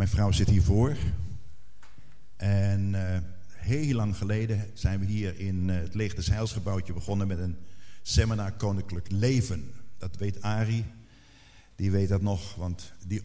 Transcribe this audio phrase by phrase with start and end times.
[0.00, 0.96] Mijn vrouw zit hiervoor.
[2.36, 3.18] En uh,
[3.52, 7.56] heel lang geleden zijn we hier in uh, het Leeg des Heilsgebouwtje begonnen met een
[8.02, 9.72] seminar Koninklijk Leven.
[9.98, 10.84] Dat weet Ari.
[11.76, 13.22] Die weet dat nog, want die,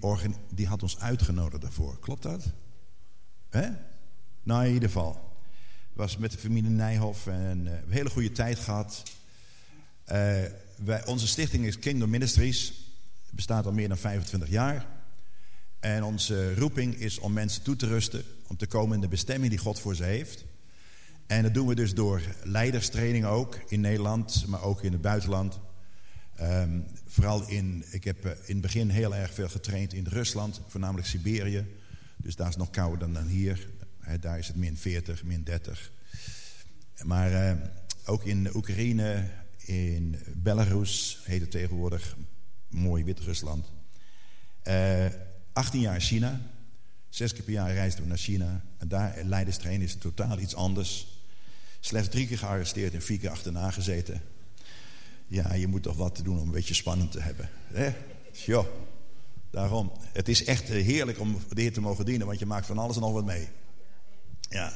[0.50, 2.00] die had ons uitgenodigd daarvoor.
[2.00, 2.52] Klopt dat?
[3.50, 3.70] Hè?
[4.44, 5.38] Nou, in ieder geval.
[5.94, 9.04] was met de familie Nijhoff en uh, een hele goede tijd gehad.
[11.06, 12.74] onze stichting is Kingdom Ministries.
[13.30, 14.95] Bestaat al meer dan 25 jaar.
[15.80, 19.50] En onze roeping is om mensen toe te rusten, om te komen in de bestemming
[19.50, 20.46] die God voor ze heeft.
[21.28, 25.60] En dat doen we dus door leiderstraining ook in Nederland, maar ook in het buitenland.
[26.42, 30.62] Um, vooral in, ik heb eh, in het begin heel erg veel getraind in Rusland,
[30.68, 31.66] voornamelijk Siberië.
[32.18, 33.70] Dus daar is nog kouder dan, hier.
[34.00, 35.92] He, daar is het min 40, min 30.
[37.04, 37.62] Maar uh,
[38.06, 42.18] ook in Oekraïne, in Belarus heet het tegenwoordig,
[42.70, 43.72] mooi Wit-Rusland.
[44.64, 45.06] Uh,
[45.56, 46.42] 18 jaar China.
[47.10, 48.62] Zes keer per jaar reisden we naar China.
[48.78, 51.08] En daar leiderstrainen is totaal iets anders.
[51.80, 54.22] Slechts drie keer gearresteerd en vier keer achterna gezeten.
[55.28, 57.50] Ja, je moet toch wat te doen om een beetje spannend te hebben.
[57.68, 57.94] Hè?
[58.46, 58.88] Jo,
[59.50, 59.92] daarom.
[60.14, 62.96] Het is echt eh, heerlijk om de te mogen dienen, want je maakt van alles
[62.96, 63.48] en nog wat mee.
[64.50, 64.74] Ja.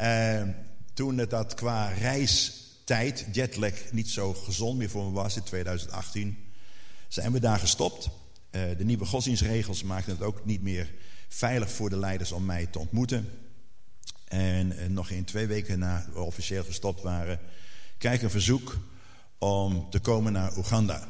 [0.00, 0.48] Uh,
[0.94, 6.38] toen het dat qua reistijd, jetlag, niet zo gezond meer voor me was in 2018,
[7.08, 8.19] zijn we daar gestopt.
[8.50, 10.92] Uh, de nieuwe godsdienstregels maakten het ook niet meer
[11.28, 13.28] veilig voor de leiders om mij te ontmoeten.
[14.24, 17.40] En uh, nog in twee weken na we officieel gestopt waren,
[17.98, 18.78] krijg een verzoek
[19.38, 21.08] om te komen naar Oeganda.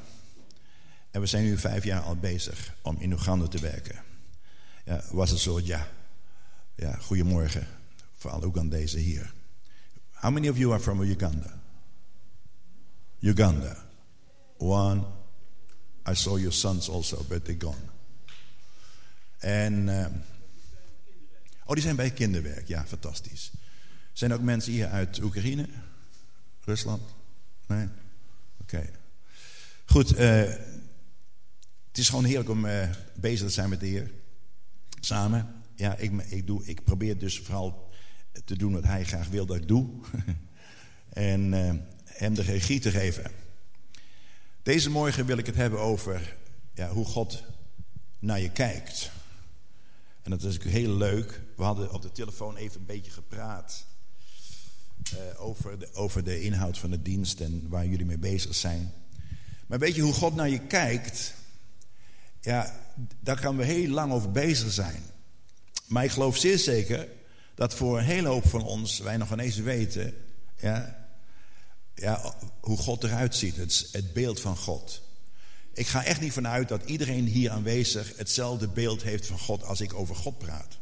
[1.10, 4.02] En we zijn nu vijf jaar al bezig om in Oeganda te werken.
[4.84, 5.88] Ja, was het zo, ja.
[6.74, 7.66] Ja, goedemorgen
[8.14, 9.32] voor alle Oegandezen hier.
[10.12, 11.60] How many of you are from Uganda?
[13.20, 13.76] Uganda.
[14.58, 15.04] One,
[16.10, 17.88] I saw your sons also, but they're gone.
[19.38, 20.06] En, uh,
[21.64, 22.68] oh, die zijn bij kinderwerk.
[22.68, 23.50] Ja, fantastisch.
[24.12, 25.68] Zijn er ook mensen hier uit Oekraïne?
[26.64, 27.02] Rusland?
[27.66, 27.88] Nee?
[28.60, 28.90] Oké.
[29.86, 30.18] Goed, uh,
[31.88, 34.10] het is gewoon heerlijk om uh, bezig te zijn met de Heer.
[35.00, 35.62] Samen.
[35.74, 37.90] Ja, ik, ik, doe, ik probeer dus vooral
[38.44, 39.90] te doen wat Hij graag wil dat ik doe.
[41.08, 41.52] en
[42.04, 43.39] Hem de regie te geven.
[44.62, 46.36] Deze morgen wil ik het hebben over
[46.74, 47.42] ja, hoe God
[48.18, 49.10] naar je kijkt.
[50.22, 51.40] En dat is heel leuk.
[51.56, 53.86] We hadden op de telefoon even een beetje gepraat
[55.14, 58.92] uh, over, de, over de inhoud van de dienst en waar jullie mee bezig zijn.
[59.66, 61.34] Maar weet je hoe God naar je kijkt?
[62.40, 62.80] Ja,
[63.20, 65.02] daar gaan we heel lang over bezig zijn.
[65.86, 67.08] Maar ik geloof zeer zeker
[67.54, 70.14] dat voor een hele hoop van ons wij nog ineens weten
[70.56, 70.99] ja,
[72.00, 75.02] ja, hoe God eruit ziet, het, het beeld van God.
[75.72, 79.80] Ik ga echt niet vanuit dat iedereen hier aanwezig hetzelfde beeld heeft van God als
[79.80, 80.78] ik over God praat.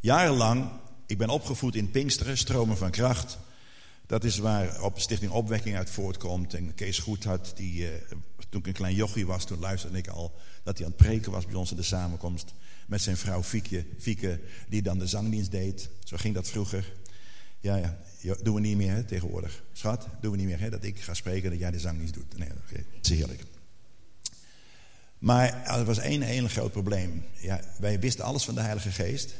[0.00, 0.70] Jarenlang,
[1.06, 3.38] ik ben opgevoed in Pinksteren, stromen van kracht.
[4.06, 6.54] Dat is waar op Stichting Opwekking uit voortkomt.
[6.54, 7.90] En Kees Goedhart, die, uh,
[8.48, 11.32] toen ik een klein jochie was, toen luisterde ik al dat hij aan het preken
[11.32, 12.54] was bij ons in de samenkomst.
[12.86, 15.88] Met zijn vrouw Fieke, Fieke die dan de zangdienst deed.
[16.04, 16.92] Zo ging dat vroeger.
[17.60, 17.98] Ja, ja
[18.42, 19.62] doen we niet meer hè, tegenwoordig.
[19.72, 22.14] Schat, doen we niet meer hè, dat ik ga spreken dat jij de zang niet
[22.14, 22.38] doet.
[22.38, 23.44] Nee, dat is heerlijk.
[25.18, 27.24] Maar er was één heel groot probleem.
[27.40, 29.34] Ja, wij wisten alles van de Heilige Geest.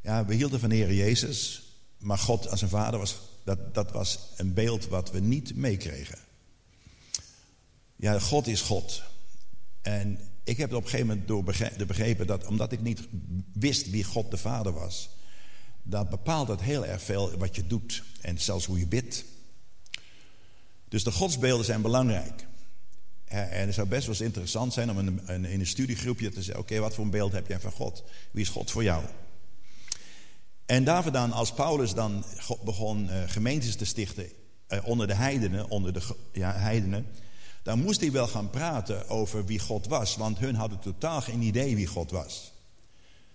[0.00, 1.62] Ja, we hielden van de Heer Jezus.
[1.98, 6.18] Maar God als een vader was, dat, dat was een beeld wat we niet meekregen.
[7.96, 9.02] Ja, God is God.
[9.82, 11.44] En ik heb op een gegeven moment door
[11.86, 13.00] begrepen dat omdat ik niet
[13.52, 15.10] wist wie God de Vader was,
[15.90, 19.24] dat bepaalt dat heel erg veel wat je doet en zelfs hoe je bidt.
[20.88, 22.46] Dus de godsbeelden zijn belangrijk.
[23.24, 26.42] En het zou best wel eens interessant zijn om in een, in een studiegroepje te
[26.42, 28.04] zeggen: Oké, wat voor een beeld heb jij van God?
[28.30, 29.04] Wie is God voor jou?
[30.66, 32.24] En daarvoor dan, als Paulus dan
[32.64, 34.26] begon uh, gemeentes te stichten
[34.68, 36.02] uh, onder de heidenen, onder de
[36.32, 37.06] ja, heidenen,
[37.62, 41.42] dan moest hij wel gaan praten over wie God was, want hun hadden totaal geen
[41.42, 42.52] idee wie God was.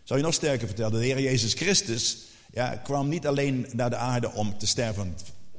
[0.03, 2.17] Zou je nog sterker vertellen, de Heer Jezus Christus
[2.51, 5.17] ja, kwam niet alleen naar de aarde om te sterven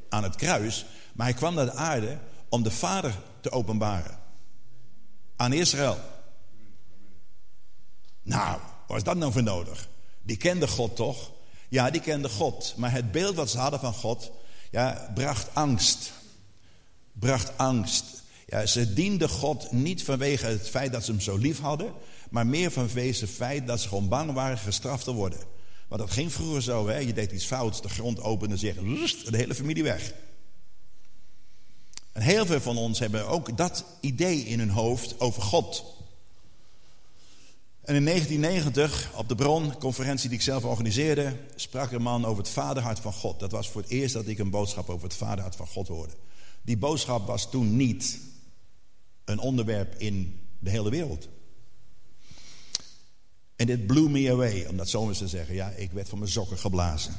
[0.08, 2.18] aan het kruis, maar hij kwam naar de aarde
[2.48, 4.18] om de Vader te openbaren.
[5.36, 5.98] Aan Israël.
[8.22, 9.88] Nou, wat is dat nou voor nodig?
[10.22, 11.30] Die kende God toch?
[11.68, 12.74] Ja, die kende God.
[12.76, 14.30] Maar het beeld wat ze hadden van God,
[14.70, 16.12] ja, bracht angst.
[17.12, 18.04] Bracht angst.
[18.46, 21.92] Ja, ze dienden God niet vanwege het feit dat ze hem zo lief hadden,
[22.30, 25.38] maar meer vanwege het feit dat ze gewoon bang waren gestraft te worden.
[25.88, 26.98] Maar dat ging vroeger zo, hè?
[26.98, 28.84] je deed iets fouts, de grond openen en zeggen,
[29.30, 30.14] de hele familie weg.
[32.12, 35.84] En heel veel van ons hebben ook dat idee in hun hoofd over God.
[37.82, 42.42] En in 1990, op de Bron, conferentie die ik zelf organiseerde, sprak een man over
[42.42, 43.40] het vaderhart van God.
[43.40, 46.12] Dat was voor het eerst dat ik een boodschap over het vaderhart van God hoorde.
[46.62, 48.18] Die boodschap was toen niet
[49.24, 51.28] een onderwerp in de hele wereld.
[53.56, 55.54] En dit blew me away, om dat zo eens te zeggen.
[55.54, 57.14] Ja, ik werd van mijn sokken geblazen.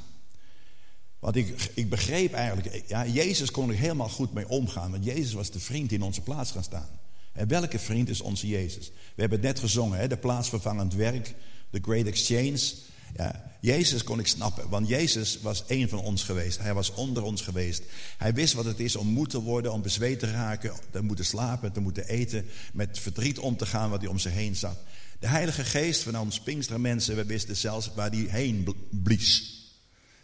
[1.19, 4.91] Want ik, ik begreep eigenlijk, ja, Jezus kon er helemaal goed mee omgaan.
[4.91, 6.99] Want Jezus was de vriend die in onze plaats gaan staan.
[7.33, 8.87] En welke vriend is onze Jezus?
[8.87, 11.33] We hebben het net gezongen, hè, de plaatsvervangend werk,
[11.71, 12.73] the great exchange.
[13.15, 16.59] Ja, Jezus kon ik snappen, want Jezus was één van ons geweest.
[16.59, 17.83] Hij was onder ons geweest.
[18.17, 21.25] Hij wist wat het is om moe te worden, om bezweet te raken, te moeten
[21.25, 24.77] slapen, te moeten eten, met verdriet om te gaan wat hij om zich heen zat.
[25.19, 29.61] De Heilige Geest van ons Pinkster mensen, we wisten zelfs waar die heen blies.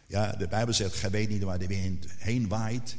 [0.08, 2.98] Ja, de Bijbel zegt, gij weet niet waar de wind heen waait.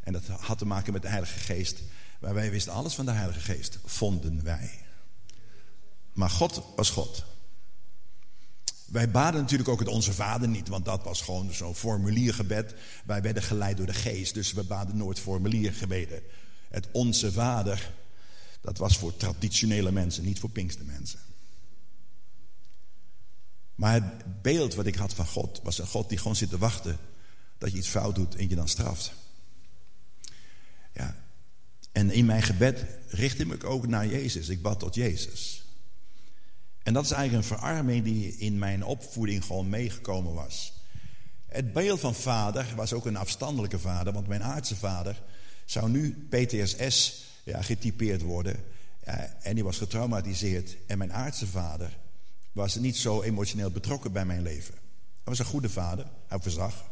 [0.00, 1.82] En dat had te maken met de Heilige Geest.
[2.20, 4.70] Maar wij wisten alles van de Heilige Geest, vonden wij.
[6.12, 7.24] Maar God was God.
[8.84, 12.74] Wij baden natuurlijk ook het Onze Vader niet, want dat was gewoon zo'n formuliergebed.
[13.04, 16.22] Wij werden geleid door de Geest, dus we baden nooit formuliergebeden.
[16.68, 17.92] Het Onze Vader,
[18.60, 21.31] dat was voor traditionele mensen, niet voor Pinkste mensen.
[23.82, 26.58] Maar het beeld wat ik had van God was een God die gewoon zit te
[26.58, 26.98] wachten
[27.58, 29.12] dat je iets fout doet en je dan straft.
[30.94, 31.16] Ja.
[31.92, 34.48] En in mijn gebed richt ik me ook naar Jezus.
[34.48, 35.64] Ik bad tot Jezus.
[36.82, 40.72] En dat is eigenlijk een verarming die in mijn opvoeding gewoon meegekomen was.
[41.46, 45.22] Het beeld van vader was ook een afstandelijke vader, want mijn aardse vader
[45.64, 48.64] zou nu PTSS ja, getypeerd worden.
[49.40, 50.76] En die was getraumatiseerd.
[50.86, 52.00] En mijn aardse vader
[52.52, 54.74] was niet zo emotioneel betrokken bij mijn leven.
[54.74, 56.90] Hij was een goede vader, hij verzag.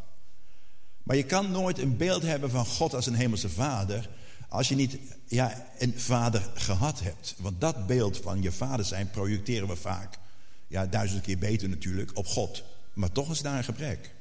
[1.03, 4.09] Maar je kan nooit een beeld hebben van God als een hemelse vader
[4.49, 7.35] als je niet ja, een vader gehad hebt.
[7.39, 10.19] Want dat beeld van je vader zijn projecteren we vaak,
[10.67, 12.65] ja, duizend keer beter natuurlijk, op God.
[12.93, 14.15] Maar toch is daar een gebrek.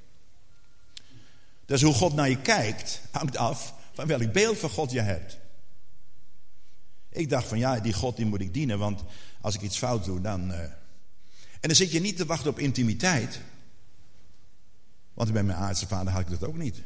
[1.65, 5.37] Dus hoe God naar je kijkt, hangt af van welk beeld van God je hebt.
[7.09, 9.03] Ik dacht van ja, die God die moet ik dienen, want
[9.41, 10.51] als ik iets fout doe, dan.
[10.51, 10.59] Uh...
[11.59, 13.39] En dan zit je niet te wachten op intimiteit.
[15.13, 16.81] Want bij mijn aardse vader had ik dat ook niet.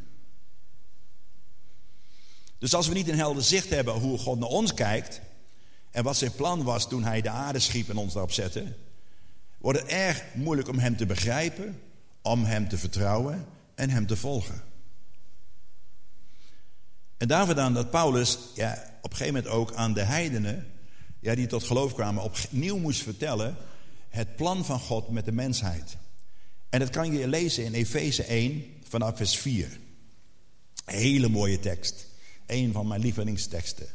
[2.58, 5.22] Dus als we niet een helder zicht hebben hoe God naar ons kijkt
[5.92, 8.76] en wat zijn plan was toen hij de aarde schiep en ons daarop zette,
[9.58, 11.82] wordt het erg moeilijk om hem te begrijpen,
[12.22, 14.62] om hem te vertrouwen en hem te volgen.
[17.18, 18.72] En daarvoor dan dat Paulus ja,
[19.02, 20.72] op een gegeven moment ook aan de heidenen,
[21.20, 23.58] ja, die tot geloof kwamen, opnieuw moest vertellen
[24.14, 25.98] het plan van God met de mensheid.
[26.70, 29.80] En dat kan je lezen in Efeze 1 vanaf vers 4.
[30.86, 32.06] Een hele mooie tekst.
[32.48, 33.88] Een van mijn lievelingsteksten.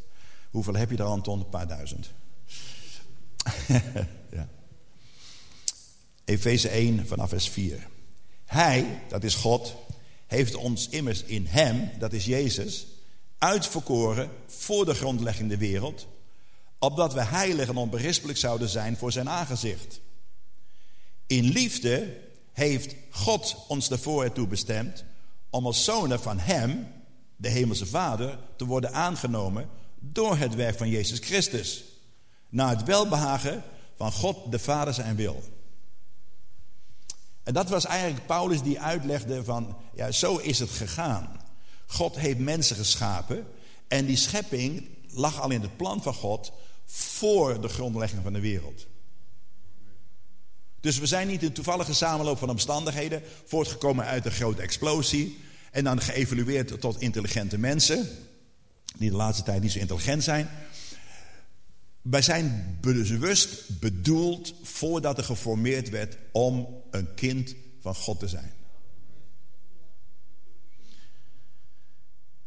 [0.50, 1.38] Hoeveel heb je er, Anton?
[1.38, 2.10] Een paar duizend.
[4.36, 4.48] ja.
[6.24, 7.88] Efeze 1 vanaf vers 4.
[8.44, 9.74] Hij, dat is God,
[10.26, 12.86] heeft ons immers in hem, dat is Jezus,
[13.38, 16.06] uitverkoren voor de grondlegging der wereld,
[16.78, 20.00] opdat we heilig en onberispelijk zouden zijn voor zijn aangezicht.
[21.28, 22.16] In liefde
[22.52, 25.04] heeft God ons ervoor ertoe bestemd
[25.50, 26.86] om als zonen van hem,
[27.36, 31.84] de Hemelse Vader, te worden aangenomen door het werk van Jezus Christus.
[32.48, 33.62] Naar het welbehagen
[33.96, 35.42] van God de Vader zijn wil.
[37.42, 41.40] En dat was eigenlijk Paulus die uitlegde van, ja, zo is het gegaan.
[41.86, 43.46] God heeft mensen geschapen
[43.88, 46.52] en die schepping lag al in het plan van God
[46.84, 48.86] voor de grondlegging van de wereld.
[50.80, 55.38] Dus we zijn niet een toevallige samenloop van omstandigheden, voortgekomen uit een grote explosie.
[55.70, 58.08] En dan geëvolueerd tot intelligente mensen,
[58.96, 60.48] die de laatste tijd niet zo intelligent zijn.
[62.02, 68.52] Wij zijn bewust bedoeld voordat er geformeerd werd om een kind van God te zijn.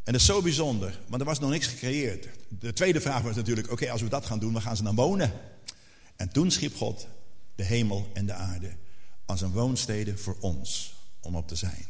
[0.03, 2.27] En dat is zo bijzonder, want er was nog niks gecreëerd.
[2.47, 4.95] De tweede vraag was natuurlijk: oké, als we dat gaan doen, waar gaan ze dan
[4.95, 5.31] wonen?
[6.15, 7.07] En toen schiep God
[7.55, 8.75] de hemel en de aarde
[9.25, 11.85] als een woonstede voor ons om op te zijn.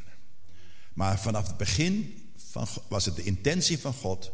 [0.93, 4.31] Maar vanaf het begin van, was het de intentie van God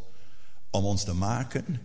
[0.70, 1.80] om ons te maken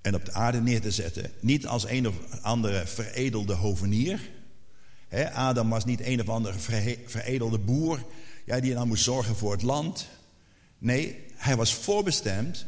[0.00, 1.32] en op de aarde neer te zetten.
[1.40, 4.30] Niet als een of andere veredelde hovenier.
[5.32, 6.58] Adam was niet een of andere
[7.06, 8.04] veredelde boer
[8.46, 10.08] ja, die dan moest zorgen voor het land.
[10.78, 12.66] Nee, hij was voorbestemd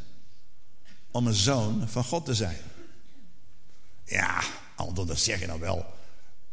[1.10, 2.58] om een zoon van God te zijn.
[4.04, 4.42] Ja,
[4.78, 5.86] Anton, dat zeg je nou wel.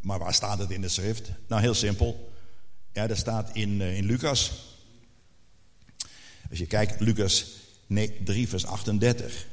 [0.02, 1.30] Maar waar staat het in de schrift?
[1.48, 2.34] Nou, heel simpel.
[2.94, 4.52] Ja, dat staat in, uh, in Lucas.
[6.50, 7.46] Als je kijkt, Lucas
[8.24, 9.48] 3, vers 38.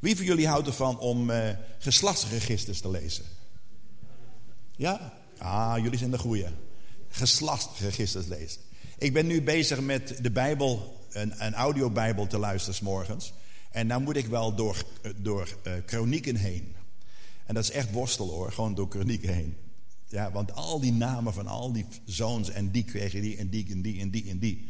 [0.00, 1.48] Wie van jullie houdt ervan om uh,
[1.78, 3.24] geslachtsregisters te lezen?
[4.76, 5.12] Ja?
[5.38, 6.46] Ah, jullie zijn de goeie.
[7.08, 8.60] Geslachtsregisters lezen.
[8.98, 13.32] Ik ben nu bezig met de Bijbel, een, een audiobijbel te luisteren s morgens.
[13.70, 14.84] En dan moet ik wel door,
[15.16, 16.74] door uh, kronieken heen.
[17.44, 19.56] En dat is echt worstel hoor, gewoon door kronieken heen.
[20.08, 23.66] Ja, want al die namen van al die zoons en die kregen die en die
[23.70, 24.68] en die en die en die.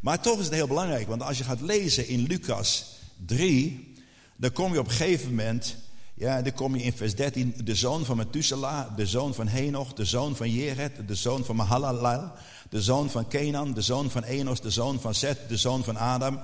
[0.00, 3.94] Maar toch is het heel belangrijk, want als je gaat lezen in Lucas 3,
[4.36, 5.76] dan kom je op een gegeven moment,
[6.14, 9.92] ja, dan kom je in vers 13, de zoon van Methuselah, de zoon van Henoch,
[9.92, 12.32] de zoon van Jered, de zoon van Mahalalel,
[12.70, 15.96] de zoon van Kenan, de zoon van Enos, de zoon van Seth, de zoon van
[15.96, 16.40] Adam.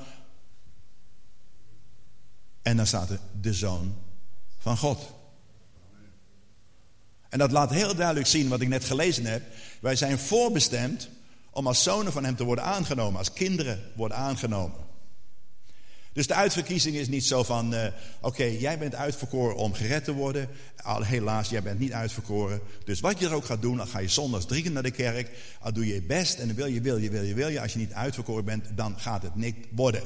[2.62, 3.94] En dan staat er de zoon
[4.58, 5.15] van God.
[7.36, 9.42] En dat laat heel duidelijk zien wat ik net gelezen heb.
[9.80, 11.08] Wij zijn voorbestemd
[11.50, 14.76] om als zonen van hem te worden aangenomen, als kinderen worden aangenomen.
[16.12, 17.86] Dus de uitverkiezing is niet zo van, uh,
[18.20, 20.48] oké, jij bent uitverkoren om gered te worden.
[20.82, 22.60] Al, helaas, jij bent niet uitverkoren.
[22.84, 24.90] Dus wat je er ook gaat doen, dan ga je zondags drie keer naar de
[24.90, 25.30] kerk.
[25.60, 27.60] Al doe je je best en dan wil je, wil je, wil je, wil je.
[27.60, 30.02] Als je niet uitverkoren bent, dan gaat het niet worden.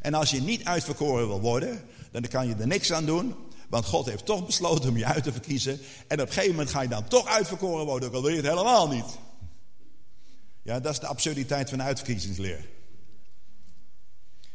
[0.00, 3.34] En als je niet uitverkoren wil worden, dan kan je er niks aan doen.
[3.68, 5.80] Want God heeft toch besloten om je uit te verkiezen.
[6.06, 8.36] En op een gegeven moment ga je dan toch uitverkoren worden, ook al wil je
[8.36, 9.18] het helemaal niet.
[10.62, 12.68] Ja, dat is de absurditeit van de uitverkiezingsleer.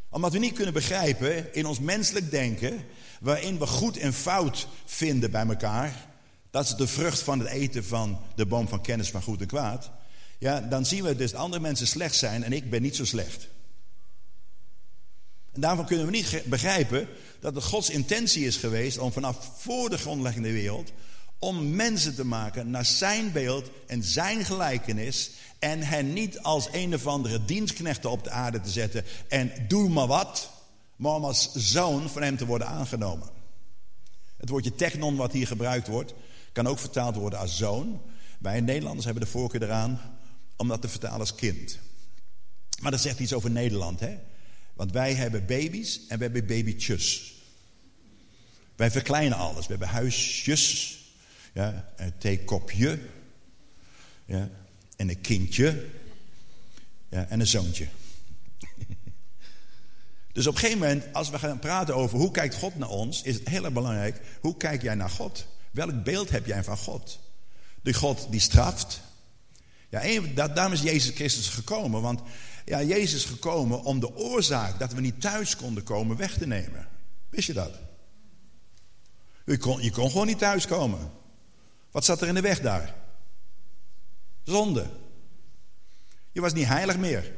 [0.09, 2.85] Omdat we niet kunnen begrijpen in ons menselijk denken,
[3.19, 6.07] waarin we goed en fout vinden bij elkaar,
[6.49, 9.47] dat is de vrucht van het eten van de boom van kennis van goed en
[9.47, 9.91] kwaad.
[10.39, 13.05] Ja, dan zien we dus dat andere mensen slecht zijn en ik ben niet zo
[13.05, 13.47] slecht.
[15.51, 17.07] En daarvan kunnen we niet begrijpen
[17.39, 20.91] dat het Gods intentie is geweest om vanaf voor de grondleggende wereld
[21.39, 26.93] om mensen te maken naar zijn beeld en zijn gelijkenis en hen niet als een
[26.93, 30.51] of andere dienstknechten op de aarde te zetten en doe maar wat,
[30.95, 33.29] maar om als zoon van hem te worden aangenomen.
[34.37, 36.13] Het woordje technon wat hier gebruikt wordt,
[36.51, 38.01] kan ook vertaald worden als zoon.
[38.39, 40.19] Wij Nederlanders hebben de voorkeur eraan
[40.57, 41.79] om dat te vertalen als kind.
[42.81, 44.17] Maar dat zegt iets over Nederland, hè?
[44.81, 47.33] Want wij hebben baby's en we hebben babytjes.
[48.75, 49.61] Wij verkleinen alles.
[49.61, 50.99] We hebben huisjes,
[51.53, 52.99] ja, een theekopje,
[54.25, 54.49] ja,
[54.95, 55.85] en een kindje
[57.09, 57.87] ja, en een zoontje.
[60.33, 63.21] Dus op een gegeven moment, als we gaan praten over hoe kijkt God naar ons,
[63.21, 65.47] is het heel erg belangrijk, hoe kijk jij naar God?
[65.71, 67.19] Welk beeld heb jij van God?
[67.81, 69.01] De God die straft.
[69.89, 72.21] Ja, daarom is Jezus Christus gekomen, want
[72.65, 76.47] ja, Jezus is gekomen om de oorzaak dat we niet thuis konden komen weg te
[76.47, 76.87] nemen.
[77.29, 77.79] Wist je dat?
[79.45, 81.11] Je kon, je kon gewoon niet thuiskomen.
[81.91, 82.95] Wat zat er in de weg daar?
[84.43, 84.85] Zonde.
[86.31, 87.33] Je was niet heilig meer.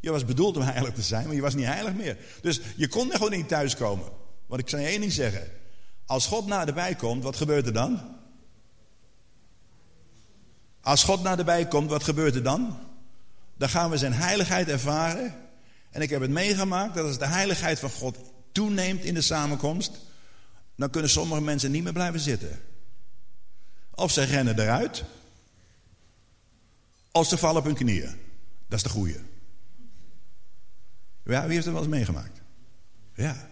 [0.00, 2.18] Je was bedoeld om heilig te zijn, maar je was niet heilig meer.
[2.40, 4.06] Dus je kon er gewoon niet thuiskomen.
[4.46, 5.50] Want ik zal je één ding zeggen.
[6.06, 8.18] Als God naderbij komt, wat gebeurt er dan?
[10.80, 12.78] Als God naderbij komt, wat gebeurt er dan?
[13.60, 15.34] Dan gaan we zijn heiligheid ervaren.
[15.90, 18.18] En ik heb het meegemaakt dat als de heiligheid van God
[18.52, 20.00] toeneemt in de samenkomst,
[20.76, 22.60] dan kunnen sommige mensen niet meer blijven zitten.
[23.94, 25.04] Of ze rennen eruit,
[27.12, 28.16] of ze vallen op hun knieën.
[28.68, 29.20] Dat is de goeie.
[31.24, 32.40] Ja, wie heeft het wel eens meegemaakt?
[33.14, 33.48] Ja.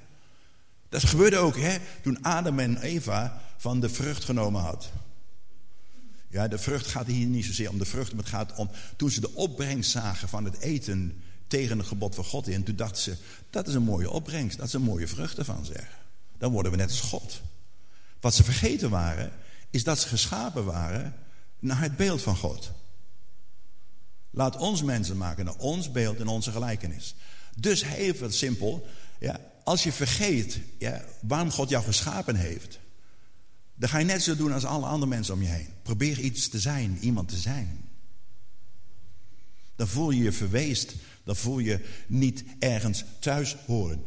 [0.88, 4.90] Dat gebeurde ook hè, toen Adam en Eva van de vrucht genomen had.
[6.30, 9.11] Ja, de vrucht gaat hier niet zozeer om de vrucht, maar het gaat om toen
[9.11, 12.64] ze de opbrengst zagen van het eten tegen het gebod van God in.
[12.64, 13.16] Toen dachten ze,
[13.50, 15.87] dat is een mooie opbrengst, dat is een mooie vrucht ervan zeg.
[16.38, 17.40] Dan worden we net als God.
[18.20, 19.32] Wat ze vergeten waren,
[19.70, 21.14] is dat ze geschapen waren
[21.58, 22.70] naar het beeld van God.
[24.30, 27.14] Laat ons mensen maken naar ons beeld en onze gelijkenis.
[27.56, 28.87] Dus heel simpel,
[29.18, 32.78] ja, als je vergeet ja, waarom God jou geschapen heeft,
[33.78, 35.68] dan ga je net zo doen als alle andere mensen om je heen.
[35.82, 37.88] Probeer iets te zijn, iemand te zijn.
[39.76, 40.94] Dan voel je je verweest,
[41.25, 44.04] dan voel je niet ergens thuis horen.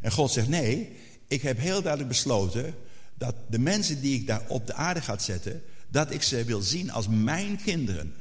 [0.00, 0.96] En God zegt: Nee,
[1.28, 2.74] ik heb heel duidelijk besloten
[3.14, 6.60] dat de mensen die ik daar op de aarde ga zetten, dat ik ze wil
[6.60, 8.14] zien als mijn kinderen.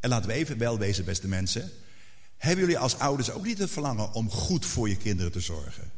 [0.00, 1.70] En laten we even wel wezen, beste mensen.
[2.36, 5.90] Hebben jullie als ouders ook niet het verlangen om goed voor je kinderen te zorgen?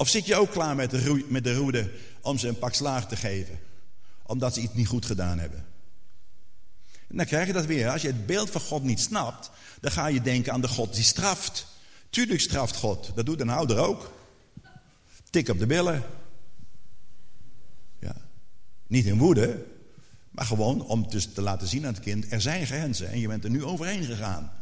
[0.00, 1.90] Of zit je ook klaar met de, met de roede
[2.20, 3.58] om ze een pak slaag te geven?
[4.22, 5.66] Omdat ze iets niet goed gedaan hebben?
[7.08, 7.90] En dan krijg je dat weer.
[7.90, 9.50] Als je het beeld van God niet snapt,
[9.80, 11.66] dan ga je denken aan de God die straft.
[12.10, 13.12] Tuurlijk straft God.
[13.14, 14.12] Dat doet een ouder ook.
[15.30, 16.02] Tik op de billen.
[17.98, 18.16] Ja.
[18.86, 19.66] Niet in woede,
[20.30, 23.28] maar gewoon om dus te laten zien aan het kind: er zijn grenzen en je
[23.28, 24.52] bent er nu overheen gegaan.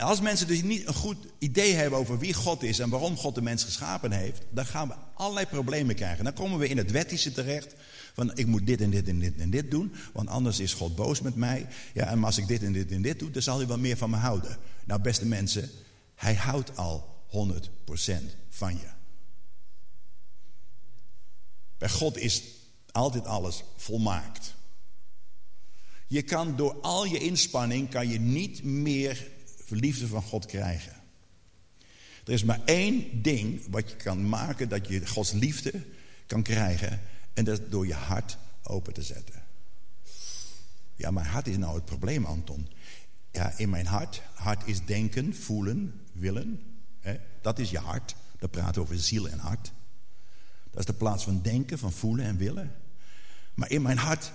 [0.00, 3.34] Als mensen dus niet een goed idee hebben over wie God is en waarom God
[3.34, 6.24] de mens geschapen heeft, dan gaan we allerlei problemen krijgen.
[6.24, 7.74] Dan komen we in het wettische terecht.
[8.14, 10.96] Van ik moet dit en dit en dit en dit doen, want anders is God
[10.96, 11.66] boos met mij.
[11.94, 13.96] Ja, en als ik dit en dit en dit doe, dan zal hij wel meer
[13.96, 14.56] van me houden.
[14.84, 15.70] Nou, beste mensen,
[16.14, 17.36] hij houdt al 100%
[18.48, 18.88] van je.
[21.78, 22.42] Bij God is
[22.90, 24.54] altijd alles volmaakt.
[26.06, 29.32] Je kan door al je inspanning kan je niet meer
[29.68, 30.92] liefde van God krijgen.
[32.24, 35.72] Er is maar één ding wat je kan maken dat je Gods liefde
[36.26, 37.00] kan krijgen.
[37.32, 39.42] En dat is door je hart open te zetten.
[40.94, 42.68] Ja, mijn hart is nou het probleem, Anton.
[43.30, 44.22] Ja, in mijn hart.
[44.34, 46.62] Hart is denken, voelen, willen.
[47.00, 47.16] Hè?
[47.40, 48.14] Dat is je hart.
[48.38, 49.72] Dat praat over ziel en hart.
[50.70, 52.72] Dat is de plaats van denken, van voelen en willen.
[53.54, 54.32] Maar in mijn hart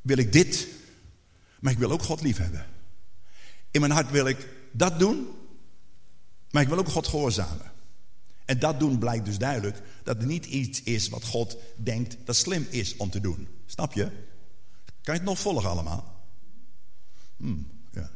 [0.00, 0.68] wil ik dit.
[1.60, 2.66] Maar ik wil ook God lief hebben.
[3.70, 5.28] In mijn hart wil ik dat doen.
[6.50, 7.72] Maar ik wil ook God gehoorzamen.
[8.44, 12.36] En dat doen blijkt dus duidelijk dat het niet iets is wat God denkt dat
[12.36, 13.48] slim is om te doen.
[13.66, 14.02] Snap je?
[15.02, 16.22] Kan je het nog volgen allemaal?
[17.36, 18.10] Hmm, ja.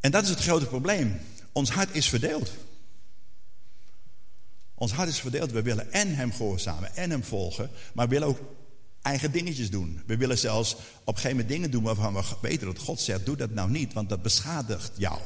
[0.00, 1.20] En dat is het grote probleem.
[1.52, 2.52] Ons hart is verdeeld.
[4.74, 5.50] Ons hart is verdeeld.
[5.50, 7.70] We willen en hem gehoorzamen en hem volgen.
[7.94, 8.40] Maar we willen ook
[9.06, 10.02] eigen dingetjes doen.
[10.06, 13.26] We willen zelfs op een gegeven moment dingen doen waarvan we weten dat God zegt:
[13.26, 15.20] doe dat nou niet, want dat beschadigt jou.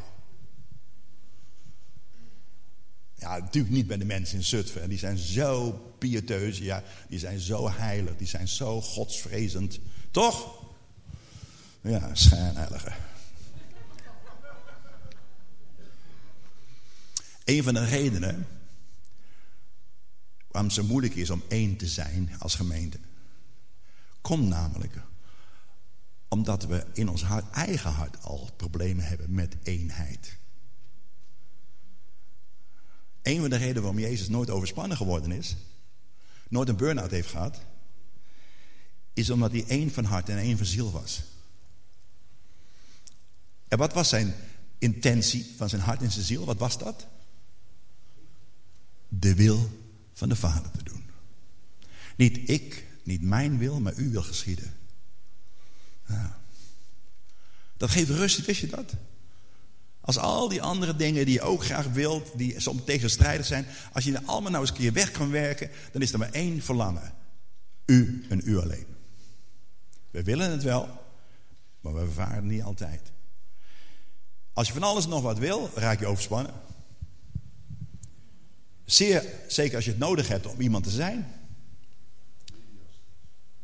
[3.14, 4.88] Ja, natuurlijk niet bij de mensen in Zutphen.
[4.88, 9.78] Die zijn zo pieteus, ja, die zijn zo heilig, die zijn zo godsvrezend.
[10.10, 10.64] Toch?
[11.80, 12.92] Ja, schijnheilige.
[17.44, 18.46] Een van de redenen
[20.50, 22.98] waarom het zo moeilijk is om één te zijn als gemeente.
[24.20, 24.96] Komt namelijk
[26.30, 30.36] omdat we in ons hart, eigen hart al problemen hebben met eenheid.
[33.22, 35.56] Een van de redenen waarom Jezus nooit overspannen geworden is,
[36.48, 37.60] nooit een burn-out heeft gehad,
[39.12, 41.22] is omdat hij één van hart en één van ziel was.
[43.68, 44.34] En wat was zijn
[44.78, 46.44] intentie van zijn hart en zijn ziel?
[46.44, 47.06] Wat was dat?
[49.08, 49.70] De wil
[50.12, 51.04] van de Vader te doen.
[52.16, 54.72] Niet ik, niet mijn wil, maar uw wil geschieden.
[57.76, 58.94] Dat geeft rust, wist je dat?
[60.00, 64.04] Als al die andere dingen die je ook graag wilt, die soms tegenstrijdig zijn, als
[64.04, 66.62] je er allemaal nou eens een keer weg kan werken, dan is er maar één
[66.62, 67.14] verlangen.
[67.86, 68.86] U en u alleen.
[70.10, 70.88] We willen het wel,
[71.80, 73.12] maar we varen niet altijd.
[74.52, 76.54] Als je van alles nog wat wil, raak je overspannen.
[78.84, 81.39] Zeer zeker als je het nodig hebt om iemand te zijn.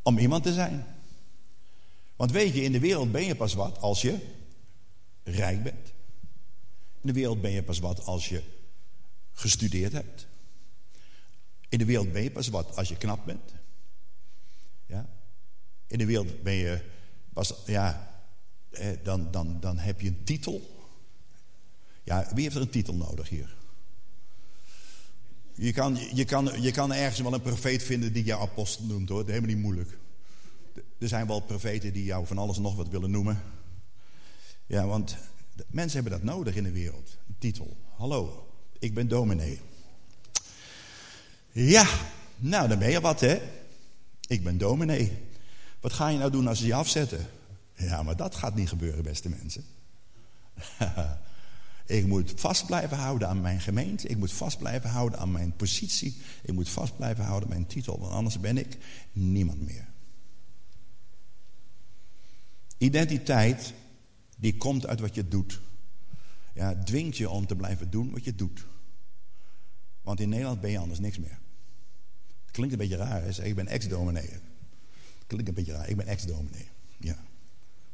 [0.07, 0.87] Om iemand te zijn.
[2.17, 4.19] Want weet je, in de wereld ben je pas wat als je
[5.23, 5.93] rijk bent.
[7.01, 8.43] In de wereld ben je pas wat als je
[9.33, 10.27] gestudeerd hebt.
[11.69, 13.55] In de wereld ben je pas wat als je knap bent.
[14.87, 15.09] Ja.
[15.87, 16.91] In de wereld ben je
[17.33, 18.21] pas, ja,
[19.03, 20.87] dan, dan, dan heb je een titel.
[22.05, 23.57] Ja, wie heeft er een titel nodig hier?
[25.57, 29.09] Je kan, je, kan, je kan ergens wel een profeet vinden die jou apostel noemt
[29.09, 29.19] hoor.
[29.19, 29.99] Dat is helemaal niet moeilijk.
[30.99, 33.43] Er zijn wel profeten die jou van alles en nog wat willen noemen.
[34.67, 35.17] Ja, want
[35.71, 37.17] mensen hebben dat nodig in de wereld.
[37.29, 37.77] Een titel.
[37.97, 39.61] Hallo, ik ben dominee.
[41.53, 41.87] Ja,
[42.37, 43.41] nou dan ben je wat hè.
[44.27, 45.13] Ik ben dominee.
[45.81, 47.27] Wat ga je nou doen als ze je afzetten?
[47.75, 49.65] Ja, maar dat gaat niet gebeuren, beste mensen.
[51.87, 54.09] Ik moet vast blijven houden aan mijn gemeente.
[54.09, 56.17] Ik moet vast blijven houden aan mijn positie.
[56.43, 57.99] Ik moet vast blijven houden aan mijn titel.
[57.99, 58.79] Want anders ben ik
[59.13, 59.89] niemand meer.
[62.79, 63.75] Identiteit,
[64.37, 65.61] die komt uit wat je doet.
[66.55, 68.67] Ja, dwingt je om te blijven doen wat je doet.
[70.03, 71.39] Want in Nederland ben je anders niks meer.
[72.51, 73.45] Klinkt een beetje raar, hè?
[73.45, 74.31] ik ben ex-dominee.
[75.27, 76.69] Klinkt een beetje raar, ik ben ex-dominee.
[76.99, 77.15] Ja.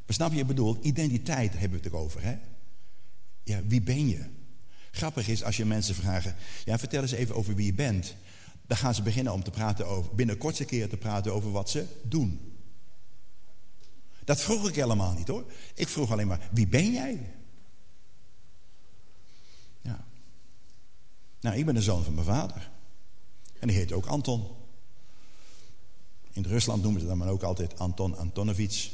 [0.06, 2.38] Maar snap je, ik bedoel, identiteit hebben we het over, hè?
[3.44, 4.24] Ja, wie ben je?
[4.90, 8.16] Grappig is als je mensen vragen, ja, vertel eens even over wie je bent.
[8.66, 11.70] Dan gaan ze beginnen om te praten over, binnen kortste keer te praten over wat
[11.70, 12.52] ze doen.
[14.24, 15.44] Dat vroeg ik helemaal niet hoor.
[15.74, 17.34] Ik vroeg alleen maar, wie ben jij?
[19.80, 20.04] Ja.
[21.40, 22.70] Nou, ik ben de zoon van mijn vader.
[23.58, 24.46] En die heet ook Anton.
[26.32, 28.90] In Rusland noemen ze dat maar ook altijd Anton Antonovich.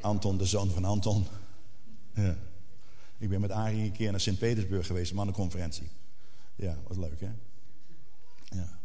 [0.00, 1.26] Anton, de zoon van Anton.
[2.14, 2.36] Ja.
[3.18, 5.88] Ik ben met Arie een keer naar Sint-Petersburg geweest, mannenconferentie.
[6.56, 7.30] Ja, wat leuk hè?
[8.44, 8.78] Ja.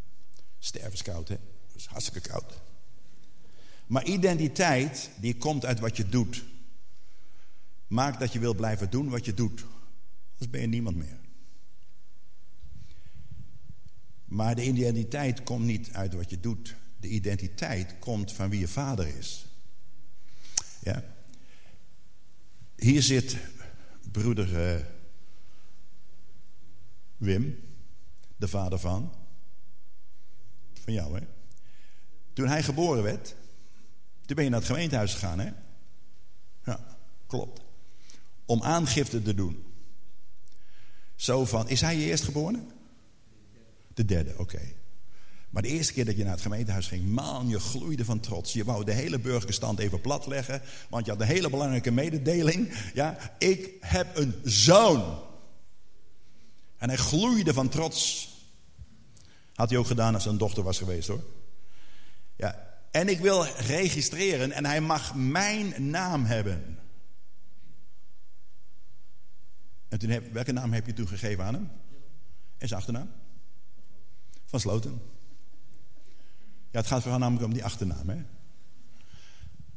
[0.58, 1.36] Stervenskoud hè?
[1.66, 2.62] Dat is hartstikke koud.
[3.86, 6.44] Maar identiteit, die komt uit wat je doet.
[7.86, 9.64] maakt dat je wil blijven doen wat je doet.
[10.32, 11.18] Anders ben je niemand meer.
[14.24, 16.74] Maar de identiteit komt niet uit wat je doet.
[17.00, 19.46] De identiteit komt van wie je vader is.
[20.80, 21.04] Ja.
[22.76, 23.36] Hier zit
[24.22, 24.84] broeder uh,
[27.16, 27.60] Wim,
[28.36, 29.12] de vader van.
[30.72, 31.26] Van jou, hè?
[32.32, 33.36] Toen hij geboren werd,
[34.26, 35.50] toen ben je naar het gemeentehuis gegaan, hè?
[36.64, 37.60] Ja, klopt.
[38.44, 39.64] Om aangifte te doen.
[41.14, 42.64] Zo van, is hij je eerstgeborene?
[43.94, 44.60] De derde, oké.
[45.54, 48.52] Maar de eerste keer dat je naar het gemeentehuis ging, man, je gloeide van trots.
[48.52, 52.72] Je wou de hele burgerstand even platleggen, want je had een hele belangrijke mededeling.
[52.94, 55.22] Ja, ik heb een zoon.
[56.76, 58.28] En hij gloeide van trots.
[59.54, 61.24] Had hij ook gedaan als zijn dochter was geweest hoor.
[62.36, 66.78] Ja, en ik wil registreren en hij mag mijn naam hebben.
[69.88, 71.70] En toen heb, welke naam heb je toen gegeven aan hem?
[72.58, 73.10] En zijn achternaam?
[74.44, 75.12] Van Sloten.
[76.74, 78.08] Ja, het gaat vooral namelijk om die achternaam.
[78.08, 78.16] Hè?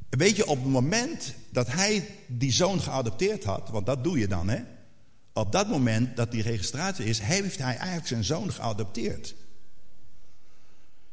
[0.10, 4.28] Weet je, op het moment dat hij die zoon geadopteerd had, want dat doe je
[4.28, 4.62] dan, hè?
[5.34, 9.36] Op dat moment dat die registratie is, heeft hij eigenlijk zijn zoon geadopteerd.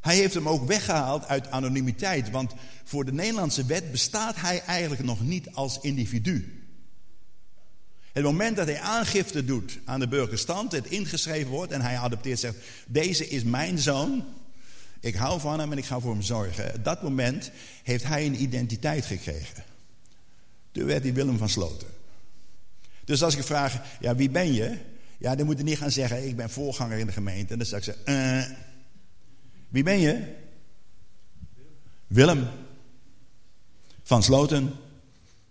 [0.00, 5.02] Hij heeft hem ook weggehaald uit anonimiteit, want voor de Nederlandse wet bestaat hij eigenlijk
[5.02, 6.66] nog niet als individu.
[8.12, 12.38] Het moment dat hij aangifte doet aan de burgerstand, het ingeschreven wordt en hij adopteert,
[12.38, 14.24] zegt: Deze is mijn zoon,
[15.04, 16.74] ik hou van hem en ik ga voor hem zorgen.
[16.74, 17.50] Op dat moment
[17.82, 19.64] heeft hij een identiteit gekregen.
[20.72, 21.88] Toen werd hij Willem van Sloten.
[23.04, 24.78] Dus als ik vraag, ja, wie ben je?
[25.18, 27.52] Ja, dan moet je niet gaan zeggen, ik ben voorganger in de gemeente.
[27.52, 28.56] En dan zeg ik ze, uh,
[29.68, 30.34] wie ben je?
[32.06, 32.48] Willem.
[34.02, 34.72] Van Sloten.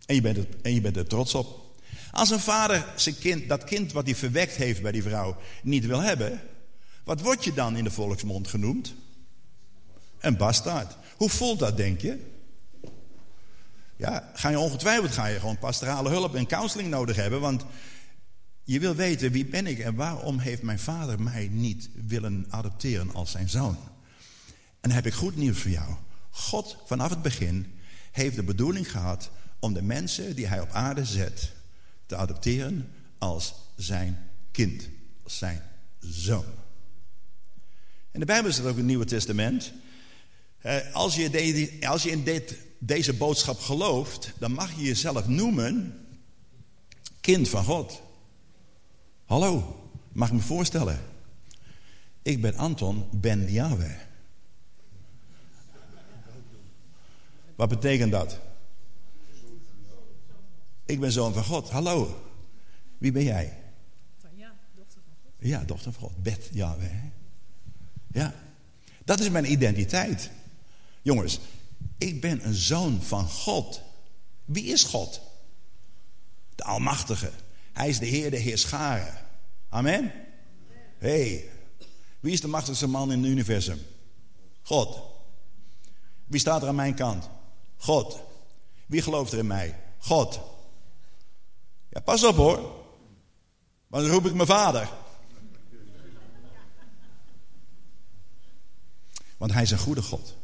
[0.05, 1.77] En je, bent er, en je bent er trots op.
[2.11, 5.85] Als een vader zijn kind, dat kind wat hij verwekt heeft bij die vrouw niet
[5.85, 6.41] wil hebben,
[7.03, 8.95] wat word je dan in de volksmond genoemd?
[10.23, 10.97] Een bastaard.
[11.17, 12.31] Hoe voelt dat, denk je?
[13.95, 17.65] Ja, ga je ongetwijfeld ga je gewoon pastorale hulp en counseling nodig hebben, want
[18.63, 23.13] je wil weten wie ben ik en waarom heeft mijn vader mij niet willen adopteren
[23.13, 23.77] als zijn zoon.
[24.55, 25.95] En dan heb ik goed nieuws voor jou.
[26.29, 27.79] God vanaf het begin
[28.11, 31.51] heeft de bedoeling gehad om de mensen die hij op aarde zet
[32.05, 34.89] te adopteren als zijn kind,
[35.23, 35.61] als zijn
[35.99, 36.45] zoon.
[38.11, 39.73] In de Bijbel is het ook het Nieuwe Testament.
[40.93, 46.05] Als je, als je in dit, deze boodschap gelooft, dan mag je jezelf noemen
[47.21, 48.01] kind van God.
[49.25, 49.79] Hallo,
[50.11, 50.99] mag ik me voorstellen?
[52.21, 53.99] Ik ben Anton Ben Yahweh.
[57.55, 58.39] Wat betekent dat?
[60.85, 61.69] Ik ben zoon van God.
[61.69, 62.23] Hallo.
[62.97, 63.57] Wie ben jij?
[64.35, 65.31] Ja, dochter van God.
[65.37, 66.23] Ja, dochter van God.
[66.23, 67.03] Bet Yahweh.
[68.07, 68.33] Ja.
[69.05, 70.31] Dat is mijn identiteit.
[71.03, 71.39] Jongens,
[71.97, 73.81] ik ben een zoon van God.
[74.45, 75.21] Wie is God?
[76.55, 77.31] De Almachtige.
[77.73, 79.17] Hij is de Heer, de Heerscharen.
[79.69, 80.11] Amen?
[80.97, 81.49] hey,
[82.19, 83.81] wie is de machtigste man in het universum?
[84.61, 85.01] God.
[86.25, 87.29] Wie staat er aan mijn kant?
[87.77, 88.19] God.
[88.85, 89.79] Wie gelooft er in mij?
[89.97, 90.39] God.
[91.89, 92.57] Ja, pas op hoor.
[93.87, 94.89] Want dan roep ik mijn vader.
[99.37, 100.35] Want hij is een goede God.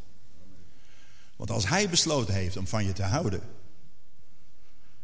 [1.39, 3.41] Want als hij besloten heeft om van je te houden,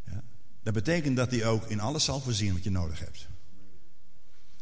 [0.05, 0.23] ja,
[0.63, 3.27] dat betekent dat hij ook in alles zal voorzien wat je nodig hebt.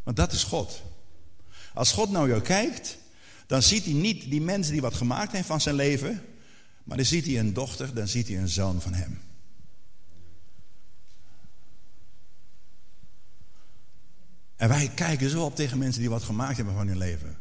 [0.04, 0.82] Want dat is God.
[1.74, 2.98] Als God nou jou kijkt,
[3.48, 6.26] dan ziet hij niet die mensen die wat gemaakt hebben van zijn leven,
[6.84, 9.22] maar dan ziet hij een dochter, dan ziet hij een zoon van hem.
[14.56, 17.38] En wij kijken zo op tegen mensen die wat gemaakt hebben van hun leven.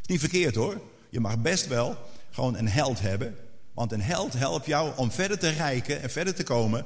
[0.00, 0.80] Is niet verkeerd hoor.
[1.10, 1.98] Je mag best wel
[2.30, 3.36] gewoon een held hebben.
[3.76, 6.84] Want een held helpt jou om verder te rijken en verder te komen.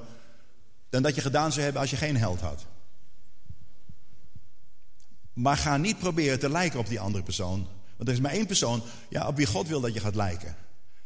[0.89, 2.67] dan dat je gedaan zou hebben als je geen held had.
[5.33, 7.67] Maar ga niet proberen te lijken op die andere persoon.
[7.97, 10.57] Want er is maar één persoon ja, op wie God wil dat je gaat lijken.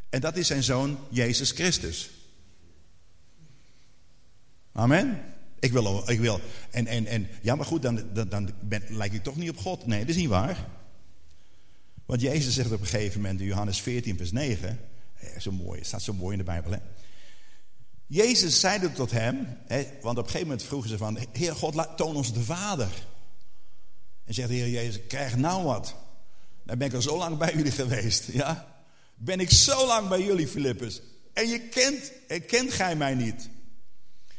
[0.08, 2.10] En dat is zijn zoon Jezus Christus.
[4.72, 5.22] Amen.
[5.58, 6.40] Ik wil, ik wil.
[6.70, 9.58] En, en, en ja, maar goed, dan, dan, dan ben, lijk ik toch niet op
[9.58, 9.86] God.
[9.86, 10.66] Nee, dat is niet waar.
[12.06, 14.92] Want Jezus zegt op een gegeven moment in Johannes 14, vers 9.
[15.38, 16.72] Zo mooi, het staat zo mooi in de Bijbel.
[16.72, 16.78] Hè?
[18.06, 21.96] Jezus zeide tot hem, hè, want op een gegeven moment vroegen ze van, Heer God,
[21.96, 22.90] toon ons de Vader.
[24.24, 25.94] En zegt de Heer Jezus, krijg nou wat.
[26.64, 28.82] Dan ben ik al zo lang bij jullie geweest, ja.
[29.14, 31.00] Ben ik zo lang bij jullie, Filippus.
[31.32, 32.12] En je kent,
[32.46, 33.48] kent gij mij niet.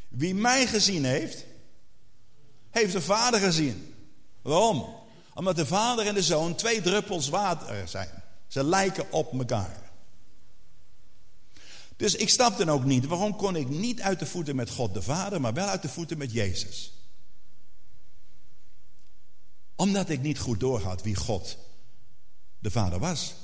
[0.07, 1.45] Wie mij gezien heeft,
[2.69, 3.93] heeft de Vader gezien.
[4.41, 4.95] Waarom?
[5.33, 8.09] Omdat de Vader en de Zoon twee druppels water zijn.
[8.47, 9.84] Ze lijken op elkaar.
[11.95, 13.05] Dus ik snapte ook niet.
[13.05, 15.89] Waarom kon ik niet uit de voeten met God de Vader, maar wel uit de
[15.89, 16.93] voeten met Jezus?
[19.75, 21.57] Omdat ik niet goed doorhad wie God
[22.59, 23.35] de Vader was.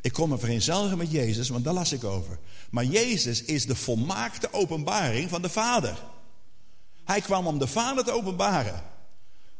[0.00, 2.38] Ik kon me vereenzelvigen met Jezus, want daar las ik over.
[2.70, 6.04] Maar Jezus is de volmaakte openbaring van de Vader.
[7.04, 8.82] Hij kwam om de Vader te openbaren.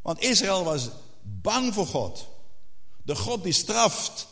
[0.02, 0.90] Want Israël was
[1.22, 2.28] bang voor God.
[3.02, 4.28] De God die straft.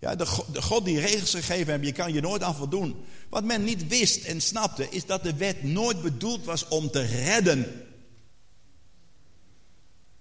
[0.00, 3.04] Ja, de, de God die regels gegeven heeft, je kan je nooit aan voldoen.
[3.28, 7.00] Wat men niet wist en snapte, is dat de wet nooit bedoeld was om te
[7.00, 7.86] redden.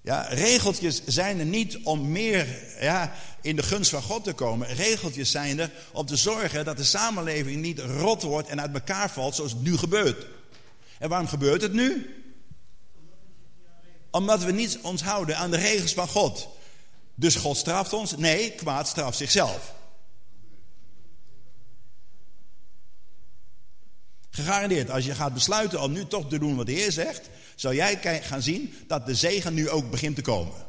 [0.01, 2.47] Ja, regeltjes zijn er niet om meer
[2.79, 4.67] ja, in de gunst van God te komen.
[4.67, 9.11] Regeltjes zijn er om te zorgen dat de samenleving niet rot wordt en uit elkaar
[9.11, 10.27] valt zoals het nu gebeurt.
[10.99, 12.15] En waarom gebeurt het nu?
[14.11, 16.56] Omdat we niet ons houden aan de regels van God.
[17.19, 18.17] Dus God straft ons?
[18.17, 19.75] Nee, kwaad straft zichzelf.
[24.29, 27.73] Gegarandeerd, als je gaat besluiten om nu toch te doen wat de Heer zegt, zal
[27.73, 30.65] jij gaan zien dat de zegen nu ook begint te komen.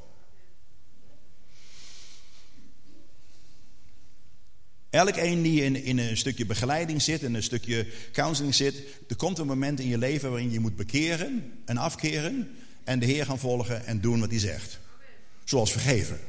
[4.91, 9.17] Elk een die in, in een stukje begeleiding zit, in een stukje counseling zit, er
[9.17, 13.25] komt een moment in je leven waarin je moet bekeren en afkeren en de Heer
[13.25, 14.79] gaan volgen en doen wat hij zegt.
[15.45, 16.21] Zoals vergeven.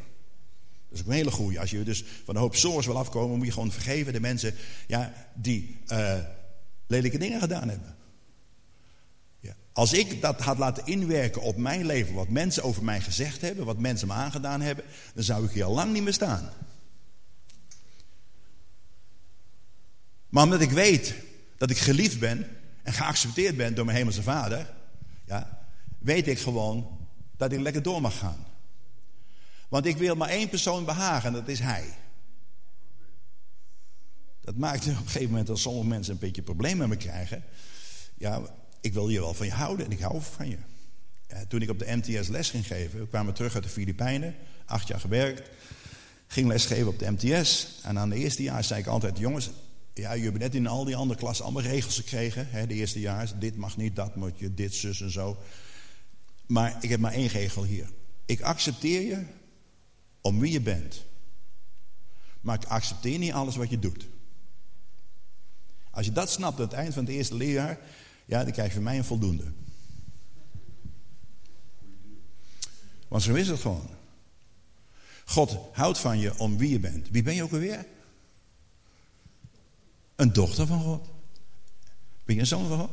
[0.89, 1.60] Dat is ook een hele goede.
[1.60, 4.56] Als je dus van een hoop zoors wil afkomen, moet je gewoon vergeven de mensen
[4.88, 6.17] ja, die uh,
[6.88, 7.95] lelijke dingen gedaan hebben.
[9.39, 9.54] Ja.
[9.73, 13.65] Als ik dat had laten inwerken op mijn leven, wat mensen over mij gezegd hebben,
[13.65, 16.49] wat mensen me aangedaan hebben, dan zou ik hier al lang niet meer staan.
[20.30, 21.15] Maar omdat ik weet
[21.58, 22.47] dat ik geliefd ben
[22.84, 24.73] en geaccepteerd ben door mijn hemelse vader,
[25.25, 25.67] ja,
[25.99, 28.45] weet ik gewoon dat ik lekker door mag gaan.
[29.69, 31.97] Want ik wil maar één persoon behagen en dat is hij.
[34.41, 37.43] Dat maakt op een gegeven moment dat sommige mensen een beetje problemen met me krijgen.
[38.17, 38.41] Ja,
[38.82, 40.58] ik wil je wel van je houden en ik hou van je.
[41.47, 44.88] Toen ik op de MTS les ging geven, we kwamen terug uit de Filipijnen, acht
[44.88, 45.49] jaar gewerkt.
[46.27, 47.79] Ging lesgeven op de MTS.
[47.84, 49.49] En aan de eerste jaar zei ik altijd: Jongens,
[49.93, 52.47] ja, je hebt net in al die andere klassen allemaal regels gekregen.
[52.49, 55.38] Hè, de eerste jaar, dit mag niet, dat moet je, dit, zus en zo.
[56.45, 57.89] Maar ik heb maar één regel hier.
[58.25, 59.25] Ik accepteer je
[60.21, 61.05] om wie je bent.
[62.41, 64.08] Maar ik accepteer niet alles wat je doet.
[65.91, 67.79] Als je dat snapt aan het eind van het eerste leerjaar,
[68.25, 69.51] ja, dan krijg je van mij een voldoende.
[73.08, 73.89] Want zo is het gewoon.
[75.25, 77.10] God houdt van je om wie je bent.
[77.10, 77.86] Wie ben je ook alweer?
[80.15, 81.10] Een dochter van God.
[82.25, 82.91] Ben je een zoon van God?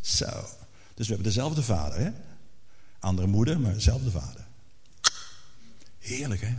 [0.00, 0.30] Zo.
[0.94, 2.10] Dus we hebben dezelfde vader, hè?
[2.98, 4.41] Andere moeder, maar dezelfde vader.
[6.02, 6.54] Heerlijk, hè?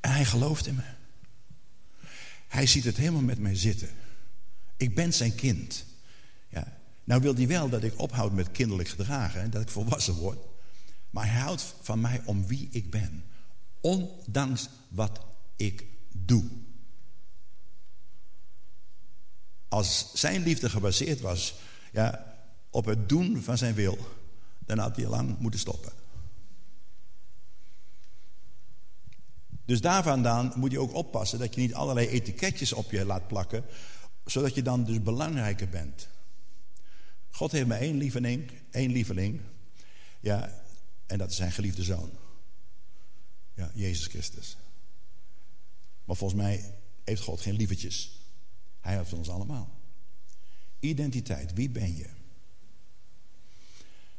[0.00, 0.82] En hij gelooft in me.
[2.48, 3.88] Hij ziet het helemaal met mij zitten.
[4.76, 5.84] Ik ben zijn kind.
[6.48, 6.78] Ja.
[7.04, 10.38] Nou wil hij wel dat ik ophoud met kinderlijk gedragen en dat ik volwassen word.
[11.10, 13.24] Maar hij houdt van mij om wie ik ben.
[13.80, 15.20] Ondanks wat
[15.56, 16.44] ik doe.
[19.68, 21.54] Als zijn liefde gebaseerd was
[21.92, 22.36] ja,
[22.70, 23.98] op het doen van zijn wil,
[24.58, 25.92] dan had hij lang moeten stoppen.
[29.68, 33.26] Dus daar vandaan moet je ook oppassen dat je niet allerlei etiketjes op je laat
[33.26, 33.64] plakken,
[34.24, 36.08] zodat je dan dus belangrijker bent.
[37.30, 39.40] God heeft maar één lieveling, één lieveling.
[40.20, 40.62] Ja,
[41.06, 42.10] en dat is zijn geliefde zoon.
[43.54, 44.56] Ja, Jezus Christus.
[46.04, 48.20] Maar volgens mij heeft God geen lievertjes.
[48.80, 49.70] Hij heeft ons allemaal.
[50.80, 52.08] Identiteit, wie ben je?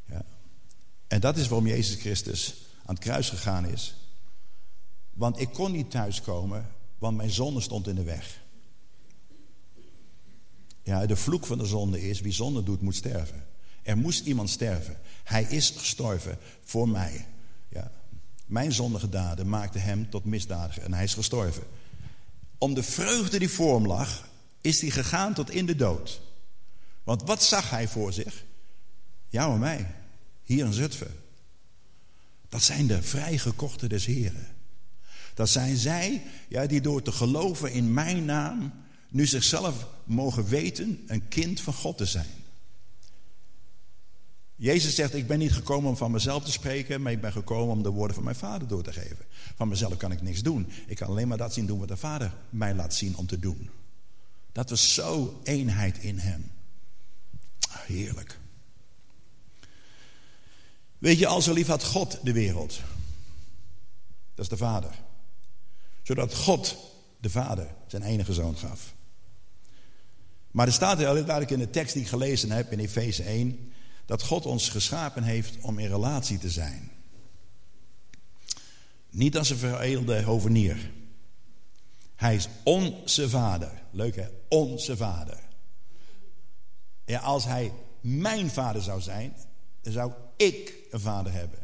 [0.06, 0.26] Ja.
[1.08, 3.99] En dat is waarom Jezus Christus aan het kruis gegaan is.
[5.20, 8.42] Want ik kon niet thuiskomen, want mijn zonde stond in de weg.
[10.84, 13.46] Ja, de vloek van de zonde is, wie zonde doet, moet sterven.
[13.84, 14.98] Er moest iemand sterven.
[15.24, 17.26] Hij is gestorven voor mij.
[17.70, 17.92] Ja.
[18.46, 21.64] Mijn zondige daden maakten hem tot misdadiger en hij is gestorven.
[22.58, 24.28] Om de vreugde die voor hem lag,
[24.62, 26.22] is hij gegaan tot in de dood.
[27.04, 28.46] Want wat zag hij voor zich?
[29.30, 29.96] Jou en mij,
[30.44, 31.16] hier in Zutphen.
[32.50, 34.58] Dat zijn de vrijgekochten des Heren.
[35.40, 38.74] Dat zijn zij ja, die door te geloven in mijn naam
[39.10, 42.30] nu zichzelf mogen weten een kind van God te zijn.
[44.56, 47.76] Jezus zegt, ik ben niet gekomen om van mezelf te spreken, maar ik ben gekomen
[47.76, 49.26] om de woorden van mijn vader door te geven.
[49.56, 50.68] Van mezelf kan ik niks doen.
[50.88, 53.40] Ik kan alleen maar dat zien doen wat de vader mij laat zien om te
[53.40, 53.70] doen.
[54.52, 56.52] Dat was zo eenheid in hem.
[57.70, 58.40] Heerlijk.
[60.98, 62.80] Weet je, al zo lief had God de wereld.
[64.36, 65.08] Dat is de Vader.
[66.10, 66.78] Zodat God,
[67.20, 68.96] de Vader, zijn enige zoon gaf.
[70.52, 73.72] Maar er staat heel duidelijk in de tekst die ik gelezen heb in Efeze 1...
[74.06, 76.92] dat God ons geschapen heeft om in relatie te zijn.
[79.10, 80.92] Niet als een veredelde hovenier.
[82.16, 83.72] Hij is onze vader.
[83.92, 84.28] Leuk hè?
[84.48, 85.40] Onze vader.
[87.06, 89.36] Ja, als hij mijn vader zou zijn,
[89.82, 91.60] dan zou ik een vader hebben.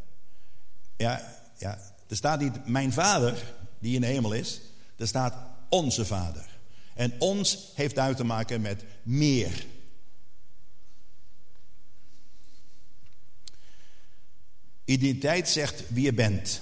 [0.97, 4.61] Ja, ja, er staat niet mijn vader die in de hemel is.
[4.95, 5.35] Er staat
[5.69, 6.45] onze vader.
[6.93, 9.65] En ons heeft uit te maken met meer.
[14.85, 16.61] Identiteit zegt wie je bent.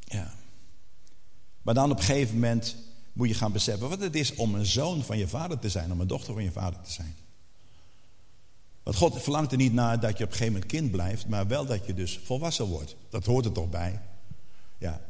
[0.00, 0.34] Ja.
[1.62, 2.76] Maar dan op een gegeven moment
[3.12, 5.92] moet je gaan beseffen wat het is om een zoon van je vader te zijn,
[5.92, 7.16] om een dochter van je vader te zijn.
[8.82, 11.46] Want God verlangt er niet naar dat je op een gegeven moment kind blijft, maar
[11.46, 12.96] wel dat je dus volwassen wordt.
[13.08, 14.00] Dat hoort er toch bij.
[14.78, 15.00] Ja.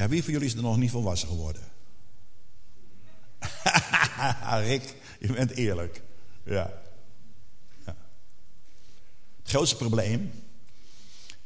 [0.00, 1.62] Ja, wie van jullie is er nog niet volwassen geworden?
[4.68, 6.02] Rick, je bent eerlijk.
[6.44, 6.72] Ja.
[7.84, 7.96] ja.
[9.36, 10.32] Het grootste probleem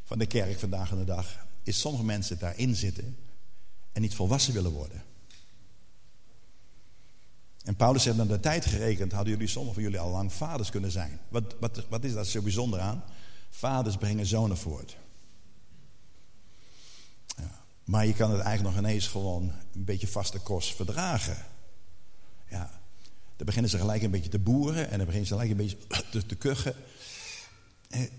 [0.05, 3.17] van de kerk vandaag de dag is sommige mensen daarin zitten
[3.93, 5.03] en niet volwassen willen worden.
[7.64, 10.71] En Paulus zegt, naar de tijd gerekend hadden jullie, sommigen van jullie al lang vaders
[10.71, 11.21] kunnen zijn.
[11.29, 13.05] Wat, wat, wat is daar zo bijzonder aan?
[13.51, 14.97] Vaders brengen zonen voort.
[17.85, 21.37] Maar je kan het eigenlijk nog ineens gewoon een beetje vaste kost verdragen.
[22.49, 22.83] Ja.
[23.37, 25.77] Dan beginnen ze gelijk een beetje te boeren en dan beginnen ze gelijk een beetje
[26.11, 26.75] te, te kuchen.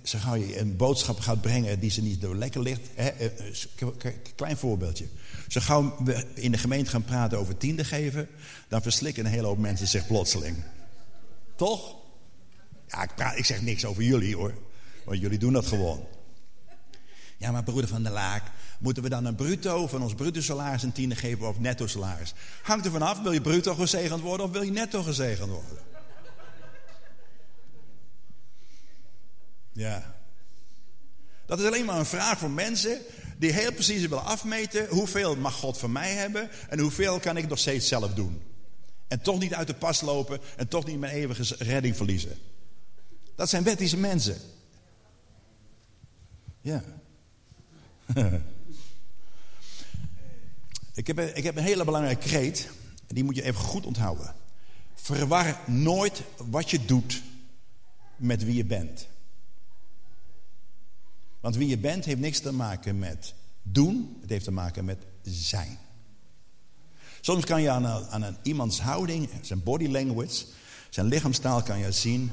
[0.04, 2.94] Zo gauw je een boodschap gaat brengen die ze niet door lekker ligt.
[2.96, 3.08] Eh,
[4.36, 5.08] klein voorbeeldje.
[5.48, 8.30] Zo gauw we in de gemeente gaan praten over tiende geven,
[8.68, 10.58] dan verslikken een hele hoop mensen zich plotseling.
[11.56, 11.96] Toch?
[12.88, 14.54] Ja, ik, praat, ik zeg niks over jullie hoor.
[15.06, 16.08] Want jullie doen dat gewoon.
[17.38, 18.44] Ja, maar broeder van der Laak,
[18.80, 22.34] moeten we dan een bruto van ons bruto salaris een tiende geven of netto salaris?
[22.62, 25.78] Hangt er vanaf, wil je bruto gezegend worden of wil je netto gezegend worden?
[29.72, 30.16] Ja.
[31.46, 33.02] Dat is alleen maar een vraag voor mensen
[33.38, 37.48] die heel precies willen afmeten hoeveel mag God van mij hebben en hoeveel kan ik
[37.48, 38.42] nog steeds zelf doen.
[39.08, 42.38] En toch niet uit de pas lopen en toch niet mijn eeuwige redding verliezen.
[43.36, 44.38] Dat zijn wettische mensen.
[46.62, 46.84] Ja.
[50.96, 52.70] ik, heb, ik heb een hele belangrijke kreet.
[53.08, 54.36] Die moet je even goed onthouden.
[54.94, 57.22] Verwar nooit wat je doet
[58.16, 59.08] met wie je bent.
[61.40, 65.06] Want wie je bent heeft niks te maken met doen, het heeft te maken met
[65.22, 65.78] zijn.
[67.22, 70.46] Soms kan je aan, een, aan iemands houding, zijn body language,
[70.90, 72.32] zijn lichaamstaal kan je zien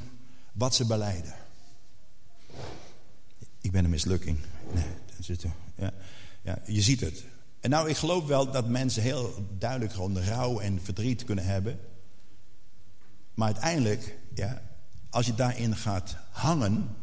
[0.51, 1.35] wat ze beleiden.
[3.61, 4.37] Ik ben een mislukking.
[4.73, 5.37] Nee,
[5.75, 5.93] ja,
[6.41, 7.23] ja, je ziet het.
[7.63, 11.79] En nou, ik geloof wel dat mensen heel duidelijk gewoon rouw en verdriet kunnen hebben.
[13.33, 14.61] Maar uiteindelijk, ja,
[15.09, 16.95] als je daarin gaat hangen,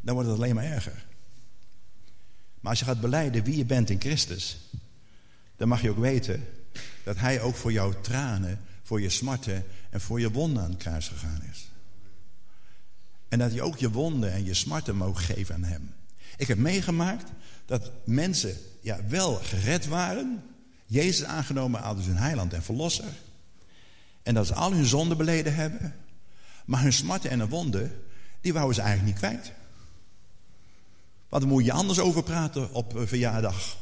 [0.00, 1.06] dan wordt het alleen maar erger.
[2.60, 4.58] Maar als je gaat beleiden wie je bent in Christus,
[5.56, 6.46] dan mag je ook weten
[7.02, 10.78] dat Hij ook voor jouw tranen, voor je smarten en voor je wonden aan het
[10.78, 11.68] kruis gegaan is.
[13.28, 15.94] En dat je ook je wonden en je smarten mag geven aan Hem.
[16.36, 17.30] Ik heb meegemaakt
[17.66, 20.42] dat mensen ja, wel gered waren,
[20.86, 23.12] Jezus aangenomen als hun heiland en verlosser.
[24.22, 25.94] En dat ze al hun zonden beleden hebben.
[26.64, 28.02] Maar hun smarten en hun wonden,
[28.40, 29.52] die wouden ze eigenlijk niet kwijt.
[31.28, 33.76] Want moet je anders over praten op verjaardag.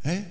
[0.00, 0.24] Hé?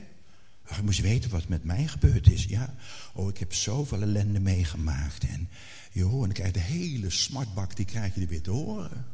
[0.67, 2.43] Ach, moest weten wat met mij gebeurd is.
[2.43, 2.73] Ja,
[3.13, 5.23] oh, ik heb zoveel ellende meegemaakt.
[5.23, 5.49] En
[5.91, 9.05] joh, en dan krijg je de hele smartbak, die krijg je er weer te horen.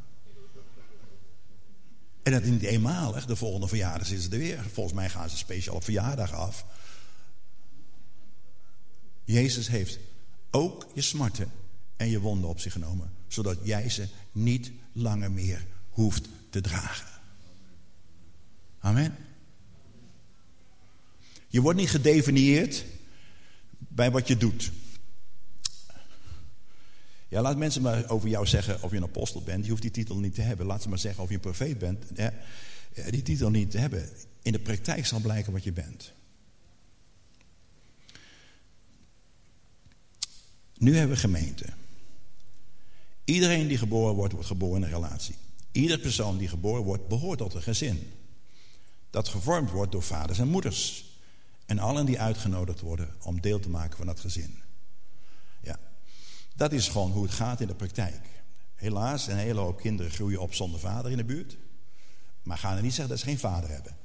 [2.28, 3.26] En dat is niet eenmalig.
[3.26, 4.64] De volgende verjaardag is het er weer.
[4.72, 6.64] Volgens mij gaan ze speciaal op verjaardag af.
[9.24, 9.98] Jezus heeft
[10.50, 11.50] ook je smarten
[11.96, 13.12] en je wonden op zich genomen.
[13.28, 17.08] Zodat jij ze niet langer meer hoeft te dragen.
[18.78, 19.16] Amen.
[21.48, 22.84] Je wordt niet gedefinieerd
[23.78, 24.72] bij wat je doet.
[27.28, 29.64] Ja, laat mensen maar over jou zeggen of je een apostel bent.
[29.64, 30.66] Je hoeft die titel niet te hebben.
[30.66, 32.04] Laat ze maar zeggen of je een profeet bent.
[32.14, 32.32] Ja,
[33.10, 34.08] die titel niet te hebben.
[34.42, 36.12] In de praktijk zal blijken wat je bent.
[40.78, 41.64] Nu hebben we gemeente.
[43.24, 45.34] Iedereen die geboren wordt, wordt geboren in een relatie.
[45.72, 48.12] Ieder persoon die geboren wordt, behoort tot een gezin.
[49.10, 51.04] Dat gevormd wordt door vaders en moeders.
[51.66, 54.58] En allen die uitgenodigd worden om deel te maken van dat gezin.
[56.58, 58.42] Dat is gewoon hoe het gaat in de praktijk.
[58.74, 61.56] Helaas, een hele hoop kinderen groeien op zonder vader in de buurt.
[62.42, 63.96] Maar gaan er niet zeggen dat ze geen vader hebben.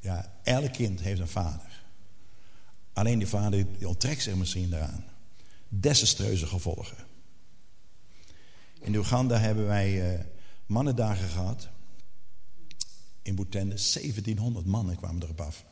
[0.00, 1.84] Ja, elk kind heeft een vader.
[2.92, 5.04] Alleen die vader die onttrekt zich misschien daaraan.
[5.68, 6.96] Desastreuze gevolgen.
[8.80, 10.20] In Oeganda hebben wij uh,
[10.66, 11.68] mannendagen gehad.
[13.22, 15.64] In Boetende, 1700 mannen kwamen erop af.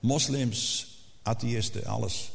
[0.00, 0.88] Moslims,
[1.22, 2.32] atheïsten, alles.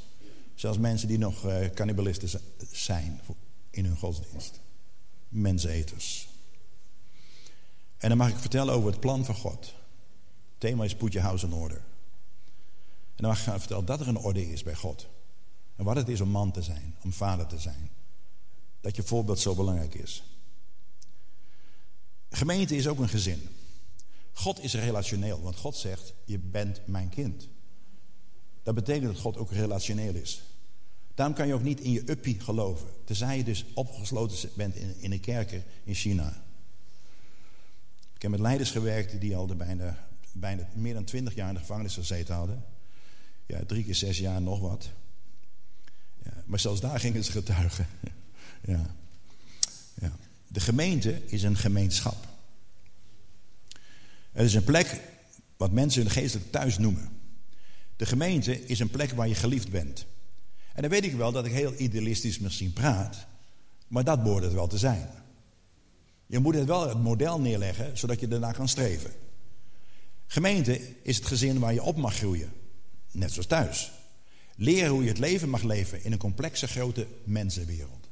[0.56, 2.42] Zelfs mensen die nog uh, cannibalisten
[2.72, 3.22] zijn
[3.70, 4.60] in hun godsdienst.
[5.30, 6.28] Menseneters.
[7.98, 9.66] En dan mag ik vertellen over het plan van God.
[9.66, 9.74] Het
[10.58, 11.78] thema is put your house in order.
[13.16, 15.08] En dan mag ik vertellen dat er een orde is bij God.
[15.76, 17.90] En wat het is om man te zijn, om vader te zijn.
[18.82, 20.24] Dat je voorbeeld zo belangrijk is.
[22.30, 23.50] Gemeente is ook een gezin.
[24.32, 27.48] God is relationeel, want God zegt: Je bent mijn kind.
[28.64, 30.44] Dat betekent dat God ook relationeel is.
[31.14, 32.88] Daarom kan je ook niet in je uppie geloven.
[33.06, 36.44] Tenzij je dus opgesloten bent in, in een kerker in China.
[38.16, 41.54] Ik heb met leiders gewerkt die al de bijna, bijna meer dan twintig jaar in
[41.54, 42.64] de gevangenis gezeten hadden.
[43.46, 44.90] Ja, drie keer zes jaar nog wat.
[46.24, 47.88] Ja, maar zelfs daar gingen ze getuigen.
[48.74, 48.96] ja.
[50.02, 50.12] Ja.
[50.48, 52.28] De gemeente is een gemeenschap.
[54.32, 55.02] Het is een plek
[55.58, 57.23] wat mensen hun geestelijk thuis noemen.
[57.96, 60.06] De gemeente is een plek waar je geliefd bent.
[60.74, 63.28] En dan weet ik wel dat ik heel idealistisch misschien praat,
[63.88, 65.10] maar dat behoort het wel te zijn.
[66.26, 69.12] Je moet het wel het model neerleggen, zodat je daarna kan streven.
[70.28, 72.54] Gemeente is het gezin waar je op mag groeien,
[73.12, 73.92] net zoals thuis.
[74.56, 78.10] Leren hoe je het leven mag leven in een complexe grote mensenwereld.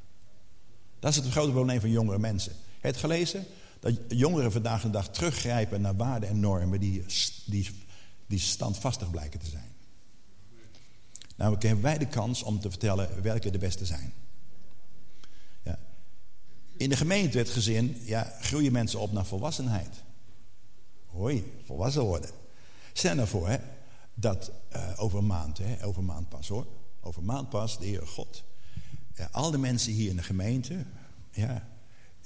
[1.00, 2.54] Dat is het grote probleem van jongere mensen.
[2.80, 3.46] Het gelezen
[3.80, 7.06] dat jongeren vandaag de dag teruggrijpen naar waarden en normen die,
[7.46, 7.70] die,
[8.28, 9.71] die standvastig blijken te zijn.
[11.42, 14.14] Nou, hebben wij de kans om te vertellen welke de beste zijn.
[15.64, 15.80] Ja.
[16.78, 20.04] In de gemeente, het gezin, ja, groeien mensen op naar volwassenheid.
[21.06, 22.30] Hoi, volwassen worden.
[22.94, 23.58] Stel nou voor hè,
[24.14, 26.68] dat uh, over een maand, hè, over maand pas hoor.
[27.00, 28.44] Over een maand pas, de Heer God.
[29.32, 30.86] Al de mensen hier in de gemeente,
[31.32, 31.68] ja,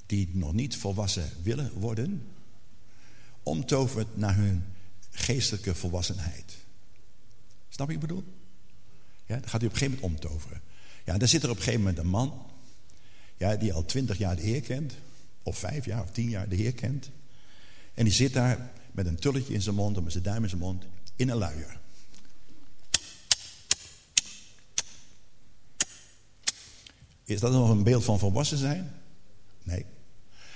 [0.06, 2.28] die nog niet volwassen willen worden,
[3.42, 4.64] omtovert naar hun
[5.10, 6.56] geestelijke volwassenheid.
[7.68, 8.35] Snap je wat ik bedoel?
[9.26, 10.60] Ja, dan gaat hij op een gegeven moment omtoveren.
[11.04, 12.46] Ja, dan zit er op een gegeven moment een man,
[13.36, 14.94] ja, die al twintig jaar de Heer kent,
[15.42, 17.10] of vijf jaar of tien jaar de Heer kent.
[17.94, 20.48] En die zit daar met een tulletje in zijn mond, of met zijn duim in
[20.48, 20.84] zijn mond,
[21.16, 21.78] in een luier.
[27.24, 28.92] Is dat nog een beeld van volwassen zijn?
[29.62, 29.80] Nee.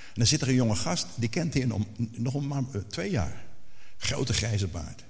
[0.09, 3.45] En dan zit er een jonge gast, die kent hij nog maar eh, twee jaar.
[3.97, 5.05] Grote grijze baard.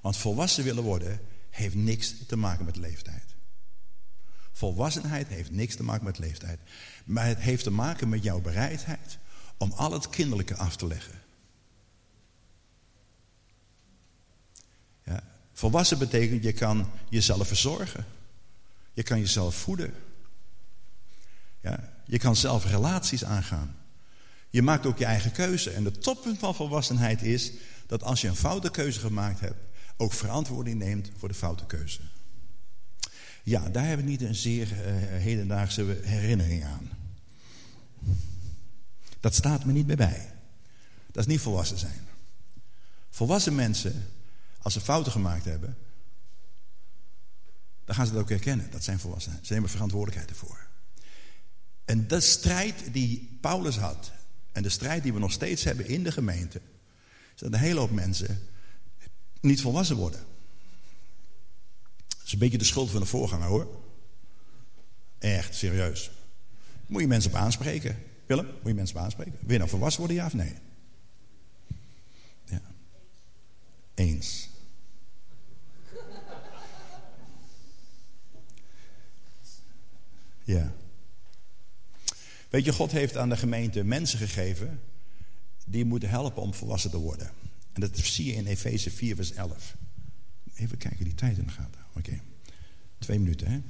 [0.00, 1.20] Want volwassen willen worden
[1.54, 3.34] heeft niks te maken met leeftijd.
[4.52, 6.58] Volwassenheid heeft niks te maken met leeftijd.
[7.04, 9.18] Maar het heeft te maken met jouw bereidheid
[9.56, 11.20] om al het kinderlijke af te leggen.
[15.04, 18.06] Ja, volwassen betekent je kan jezelf verzorgen.
[18.92, 19.94] Je kan jezelf voeden.
[21.60, 23.76] Ja, je kan zelf relaties aangaan.
[24.50, 25.70] Je maakt ook je eigen keuze.
[25.70, 27.52] En het toppunt van volwassenheid is
[27.86, 29.63] dat als je een foute keuze gemaakt hebt,
[29.96, 32.00] ook verantwoording neemt voor de foute keuze.
[33.42, 34.76] Ja, daar heb ik niet een zeer uh,
[35.22, 36.90] hedendaagse herinnering aan.
[39.20, 40.32] Dat staat me niet meer bij.
[41.06, 42.00] Dat is niet volwassen zijn.
[43.10, 44.06] Volwassen mensen,
[44.58, 45.76] als ze fouten gemaakt hebben,
[47.84, 48.70] dan gaan ze dat ook herkennen.
[48.70, 49.38] Dat zijn volwassenen.
[49.42, 50.66] Ze nemen verantwoordelijkheid ervoor.
[51.84, 54.12] En de strijd die Paulus had,
[54.52, 56.60] en de strijd die we nog steeds hebben in de gemeente,
[57.34, 58.48] is dat een hele hoop mensen
[59.44, 60.20] niet volwassen worden.
[62.08, 63.82] Dat is een beetje de schuld van de voorganger hoor.
[65.18, 66.10] Echt, serieus.
[66.86, 67.98] Moet je mensen op aanspreken.
[68.26, 69.38] Willem, moet je mensen op aanspreken.
[69.40, 70.54] Wil je nou volwassen worden, ja of nee?
[72.44, 72.62] Ja.
[73.94, 74.48] Eens.
[80.44, 80.72] Ja.
[82.48, 84.80] Weet je, God heeft aan de gemeente mensen gegeven
[85.64, 87.30] die moeten helpen om volwassen te worden.
[87.74, 89.76] En dat zie je in Efeze 4, vers 11.
[90.54, 91.80] Even kijken, die tijd in de gaten.
[91.96, 92.20] Oké,
[92.98, 93.60] twee minuten hè.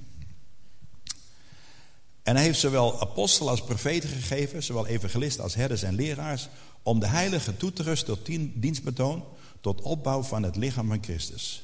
[2.22, 6.48] En hij heeft zowel apostelen als profeten gegeven, zowel evangelisten als herders en leraars,
[6.82, 9.24] om de heiligen toe te rusten tot dienstbetoon,
[9.60, 11.62] tot opbouw van het lichaam van Christus.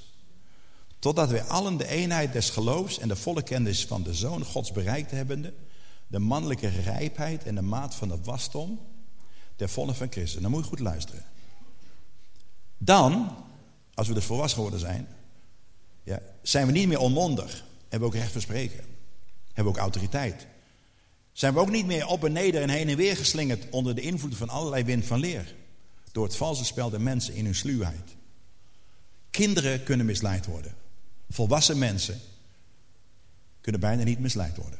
[0.98, 4.72] Totdat wij allen de eenheid des geloofs en de volle kennis van de Zoon Gods
[4.72, 5.54] bereikt hebbende,
[6.06, 8.80] de mannelijke rijpheid en de maat van de wasdom,
[9.56, 10.42] der volle van Christus.
[10.42, 11.24] Dan moet je goed luisteren.
[12.82, 13.36] Dan,
[13.94, 15.08] als we dus volwassen geworden zijn,
[16.02, 17.64] ja, zijn we niet meer onmondig.
[17.80, 18.84] Hebben we ook recht van spreken.
[19.46, 20.46] Hebben we ook autoriteit.
[21.32, 24.00] Zijn we ook niet meer op en neder en heen en weer geslingerd onder de
[24.00, 25.54] invloed van allerlei wind van leer.
[26.12, 28.16] Door het valse spel der mensen in hun sluwheid.
[29.30, 30.74] Kinderen kunnen misleid worden.
[31.30, 32.20] Volwassen mensen
[33.60, 34.78] kunnen bijna niet misleid worden.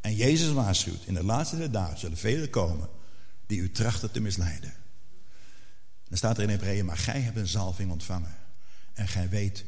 [0.00, 2.88] En Jezus waarschuwt, in de laatste der dagen zullen velen komen
[3.46, 4.74] die u trachten te misleiden.
[6.08, 8.36] Dan staat er in Hebreeën, maar gij hebt een zalving ontvangen.
[8.92, 9.64] En gij weet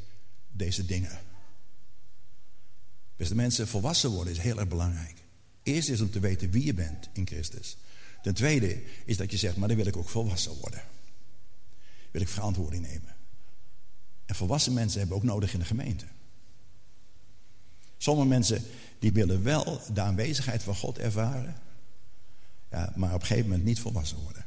[0.52, 1.18] deze dingen.
[3.16, 5.22] Beste mensen, volwassen worden is heel erg belangrijk.
[5.62, 7.76] Eerst is om te weten wie je bent in Christus.
[8.22, 10.82] Ten tweede is dat je zegt, maar dan wil ik ook volwassen worden.
[12.10, 13.16] Wil ik verantwoording nemen.
[14.26, 16.06] En volwassen mensen hebben ook nodig in de gemeente.
[17.96, 18.64] Sommige mensen
[18.98, 21.56] die willen wel de aanwezigheid van God ervaren.
[22.70, 24.44] Ja, maar op een gegeven moment niet volwassen worden.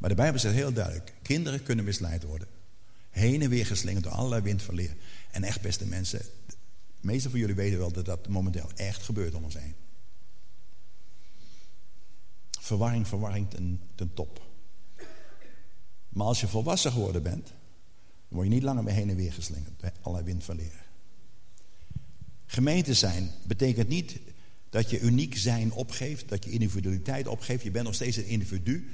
[0.00, 2.48] Maar de Bijbel zegt heel duidelijk: kinderen kunnen misleid worden.
[3.10, 4.96] Heen en weer geslingerd door allerlei wind van leer.
[5.30, 6.56] En echt, beste mensen, de
[7.00, 9.74] meeste van jullie weten wel dat dat momenteel echt gebeurt om ons heen.
[12.60, 13.50] Verwarring, verwarring
[13.94, 14.48] ten, top.
[16.08, 19.32] Maar als je volwassen geworden bent, dan word je niet langer meer heen en weer
[19.32, 20.86] geslingerd door allerlei wind van leer.
[22.46, 24.18] Gemeente zijn betekent niet
[24.70, 27.62] dat je uniek zijn opgeeft, dat je individualiteit opgeeft.
[27.62, 28.88] Je bent nog steeds een individu,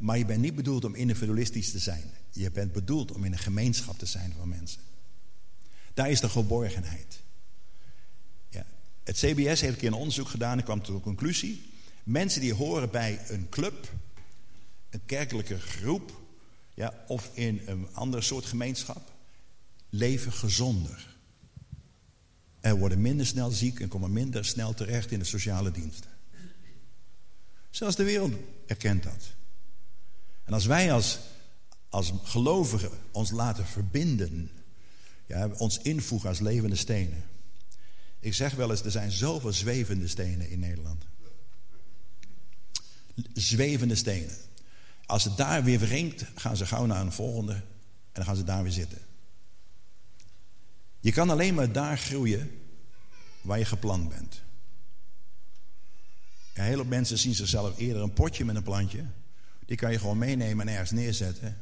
[0.00, 2.04] maar je bent niet bedoeld om individualistisch te zijn.
[2.30, 4.80] Je bent bedoeld om in een gemeenschap te zijn van mensen.
[5.94, 7.20] Daar is de geborgenheid.
[8.48, 8.66] Ja.
[9.04, 11.72] Het CBS heeft een keer een onderzoek gedaan en kwam tot de conclusie.
[12.04, 13.92] Mensen die horen bij een club,
[14.90, 16.20] een kerkelijke groep
[16.74, 19.12] ja, of in een andere soort gemeenschap,
[19.88, 21.16] leven gezonder.
[22.60, 26.10] En worden minder snel ziek en komen minder snel terecht in de sociale diensten.
[27.70, 28.34] Zelfs de wereld
[28.66, 29.38] erkent dat.
[30.50, 31.18] En als wij als,
[31.88, 34.50] als gelovigen ons laten verbinden,
[35.26, 37.24] ja, ons invoegen als levende stenen.
[38.20, 41.04] Ik zeg wel eens, er zijn zoveel zwevende stenen in Nederland.
[43.32, 44.36] Zwevende stenen.
[45.06, 47.62] Als het daar weer wringt, gaan ze gauw naar een volgende en
[48.12, 48.98] dan gaan ze daar weer zitten.
[51.00, 52.50] Je kan alleen maar daar groeien
[53.40, 54.42] waar je geplant bent.
[56.52, 59.04] Heel veel mensen zien zichzelf eerder een potje met een plantje.
[59.70, 61.56] Die kan je gewoon meenemen en ergens neerzetten.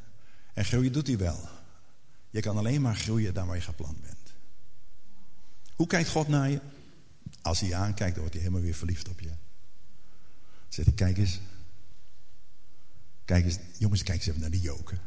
[0.54, 1.48] En groeien doet hij wel.
[2.30, 4.34] Je kan alleen maar groeien daar waar je geplant bent.
[5.74, 6.60] Hoe kijkt God naar je?
[7.42, 9.30] Als hij je aankijkt, dan wordt hij helemaal weer verliefd op je.
[10.68, 11.40] Zegt hij, kijk eens.
[13.24, 14.98] Kijk eens, jongens, kijk eens even naar die joken.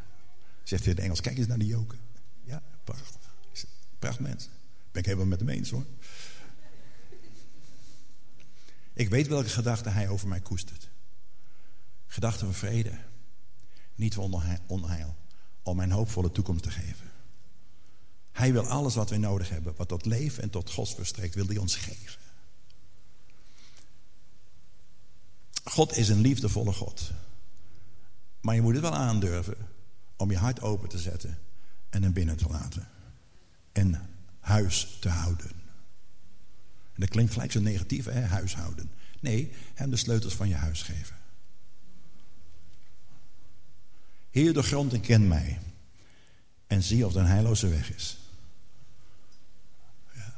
[0.64, 2.00] Zegt hij in het Engels, kijk eens naar die joken.
[2.44, 3.34] Ja, prachtig.
[4.00, 4.50] Prachtig mens.
[4.92, 5.86] Ben ik helemaal met hem eens hoor.
[8.94, 10.90] Ik weet welke gedachten hij over mij koestert.
[12.12, 12.98] Gedachten van vrede.
[13.96, 15.16] Niet van onheil.
[15.64, 17.12] Om mijn hoopvolle toekomst te geven.
[18.32, 19.74] Hij wil alles wat wij nodig hebben.
[19.76, 21.36] Wat tot leven en tot God verstrekt.
[21.36, 22.20] Wil hij ons geven.
[25.64, 27.12] God is een liefdevolle God.
[28.42, 29.58] Maar je moet het wel aandurven.
[30.16, 31.40] Om je hart open te zetten.
[31.90, 32.88] En hem binnen te laten.
[33.72, 34.10] En
[34.40, 35.52] huis te houden.
[36.94, 38.22] En dat klinkt gelijk zo negatief, hè?
[38.22, 38.92] huishouden.
[39.20, 41.20] Nee, hem de sleutels van je huis geven.
[44.32, 45.60] Heer de grond en ken mij.
[46.68, 48.18] En zie of er een heilloze weg is.
[50.14, 50.36] Ja.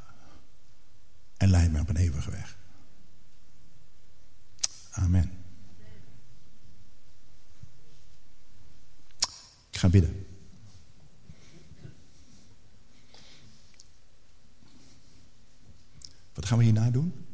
[1.36, 2.56] En leid me op een eeuwige weg.
[4.90, 5.30] Amen.
[9.70, 10.26] Ik ga bidden.
[16.34, 17.26] Wat gaan we hierna doen?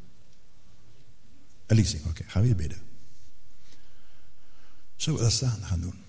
[1.65, 2.81] Elise, oké, okay, gaan we hier bidden.
[4.95, 6.03] Zullen we dat staan gaan doen?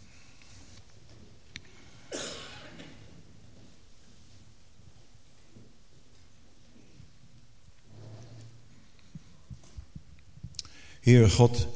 [11.02, 11.68] Heere God,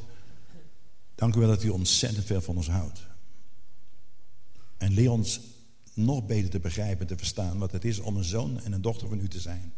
[1.14, 3.07] dank u wel dat u ontzettend veel van ons houdt.
[4.77, 5.41] En leer ons
[5.95, 8.83] nog beter te begrijpen en te verstaan wat het is om een zoon en een
[8.83, 9.72] dochter van u te zijn.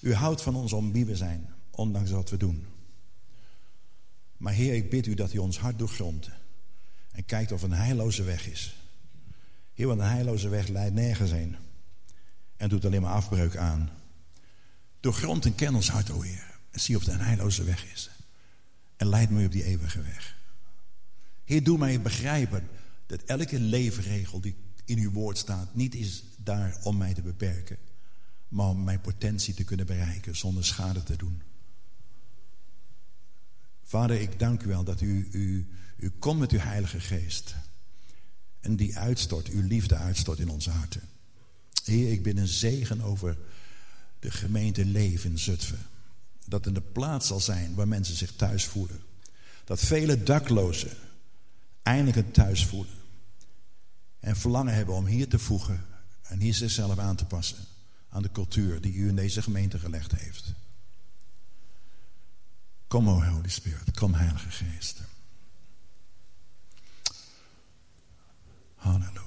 [0.00, 2.66] U houdt van ons om wie we zijn, ondanks wat we doen.
[4.36, 6.30] Maar Heer, ik bid u dat u ons hart doorgrondt
[7.12, 8.76] en kijkt of een heilloze weg is.
[9.72, 11.56] Heer, want een heilloze weg leidt nergens heen
[12.56, 13.90] en doet alleen maar afbreuk aan.
[15.00, 18.10] Doorgrond en ken ons hart, o Heer, en zie of een heilloze weg is.
[18.96, 20.36] En leid me op die eeuwige weg.
[21.44, 22.68] Heer, doe mij begrijpen
[23.06, 27.78] dat elke leefregel die in uw woord staat niet is daar om mij te beperken
[28.48, 31.42] maar om mijn potentie te kunnen bereiken zonder schade te doen.
[33.82, 37.54] Vader, ik dank u wel dat u, u, u komt met uw Heilige Geest.
[38.60, 41.02] En die uitstort, uw liefde uitstort in onze harten.
[41.84, 43.38] Heer, ik ben een zegen over
[44.18, 45.78] de gemeente Leven in Zutphen.
[46.46, 49.00] Dat in de plaats zal zijn waar mensen zich thuis voelen.
[49.64, 50.90] Dat vele daklozen
[51.82, 52.94] eindelijk thuis voelen.
[54.20, 55.84] En verlangen hebben om hier te voegen
[56.22, 57.64] en hier zichzelf aan te passen
[58.08, 60.52] aan de cultuur die u in deze gemeente gelegd heeft.
[62.86, 65.00] Kom, o Holy Spirit, kom Heilige Geest.
[68.74, 69.26] Halleluja.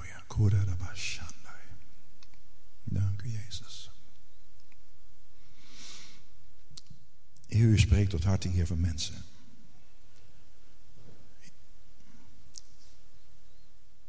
[2.84, 3.49] Dank u, Jezus.
[7.50, 9.16] Heer, u spreekt tot harten hier van mensen.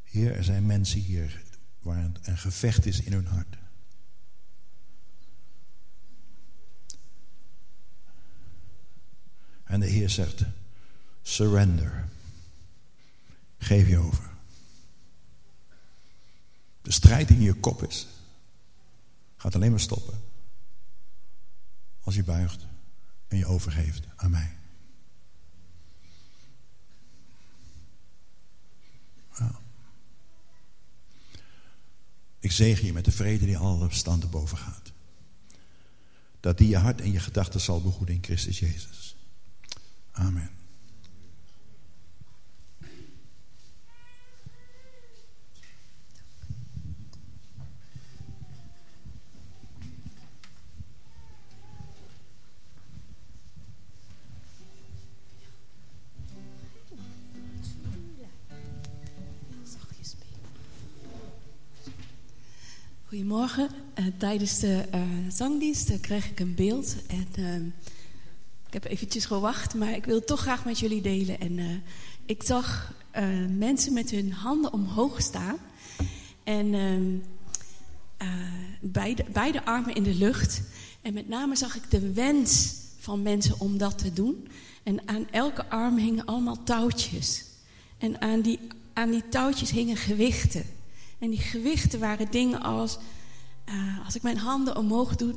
[0.02, 1.42] Heer, er zijn mensen hier
[1.78, 3.56] waar een gevecht is in hun hart.
[9.64, 10.44] En de Heer zegt:
[11.22, 12.08] surrender.
[13.58, 14.30] Geef je over.
[16.82, 18.06] De strijd in je kop is,
[19.36, 20.20] gaat alleen maar stoppen
[22.00, 22.69] als je buigt
[23.30, 24.58] en je overgeeft aan mij.
[32.40, 34.92] Ik zegen je met de vrede die alle verstand boven gaat.
[36.40, 39.16] Dat die je hart en je gedachten zal behoeden in Christus Jezus.
[40.12, 40.59] Amen.
[63.58, 63.66] Uh,
[64.16, 66.96] tijdens de uh, zangdienst uh, kreeg ik een beeld.
[67.06, 67.66] En ehm,
[68.66, 71.40] ik heb eventjes gewacht, maar ik wil het toch graag met jullie delen.
[71.40, 71.82] En
[72.26, 72.92] ik zag
[73.58, 75.56] mensen met hun handen omhoog staan.
[76.44, 77.16] En ehm,
[78.80, 80.62] beide, beide armen in de lucht.
[81.02, 84.48] En met name zag ik de wens van mensen om dat te doen.
[84.82, 87.44] En aan elke arm hingen allemaal touwtjes.
[87.98, 88.58] En aan die,
[88.92, 90.64] aan die touwtjes hingen gewichten.
[91.18, 92.98] En die gewichten waren dingen als,
[93.70, 95.36] uh, als ik mijn handen omhoog doe, uh,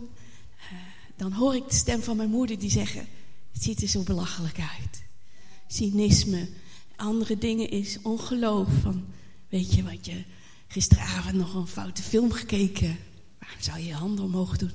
[1.16, 3.08] dan hoor ik de stem van mijn moeder die zeggen,
[3.52, 5.04] het ziet er zo belachelijk uit.
[5.68, 6.50] Cynisme,
[6.96, 8.68] andere dingen is ongeloof.
[8.82, 9.06] Van,
[9.50, 10.24] weet je wat je
[10.68, 12.98] gisteravond nog een foute film gekeken,
[13.40, 14.72] waarom zou je je handen omhoog doen?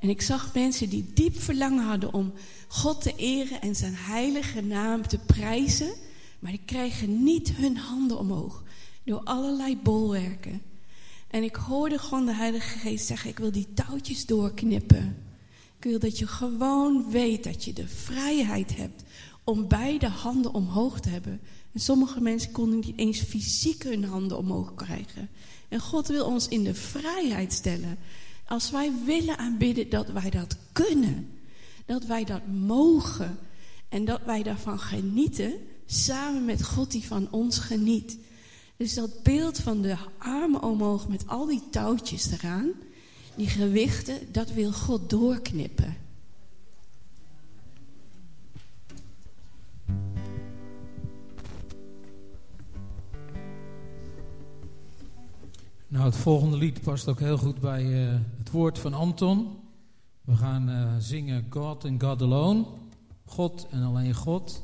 [0.00, 2.32] En ik zag mensen die diep verlangen hadden om
[2.68, 5.92] God te eren en zijn heilige naam te prijzen,
[6.38, 8.62] maar die krijgen niet hun handen omhoog
[9.04, 10.62] door allerlei bolwerken.
[11.28, 15.16] En ik hoorde gewoon de Heilige Geest zeggen: Ik wil die touwtjes doorknippen.
[15.78, 19.02] Ik wil dat je gewoon weet dat je de vrijheid hebt
[19.44, 21.40] om beide handen omhoog te hebben.
[21.72, 25.28] En sommige mensen konden niet eens fysiek hun handen omhoog krijgen.
[25.68, 27.98] En God wil ons in de vrijheid stellen.
[28.46, 31.28] Als wij willen aanbidden, dat wij dat kunnen.
[31.86, 33.38] Dat wij dat mogen.
[33.88, 35.52] En dat wij daarvan genieten,
[35.86, 38.18] samen met God die van ons geniet.
[38.78, 42.72] Dus dat beeld van de armen omhoog met al die touwtjes eraan,
[43.36, 45.96] die gewichten, dat wil God doorknippen.
[55.88, 59.58] Nou, het volgende lied past ook heel goed bij uh, het woord van Anton.
[60.20, 62.64] We gaan uh, zingen God and God Alone.
[63.24, 64.62] God en alleen God.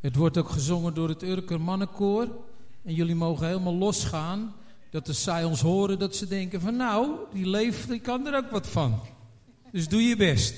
[0.00, 2.28] Het wordt ook gezongen door het Urker Mannenkoor.
[2.86, 4.54] En jullie mogen helemaal losgaan.
[4.90, 8.36] Dat als zij ons horen, dat ze denken van nou, die leeft, die kan er
[8.36, 9.00] ook wat van.
[9.72, 10.54] Dus doe je best.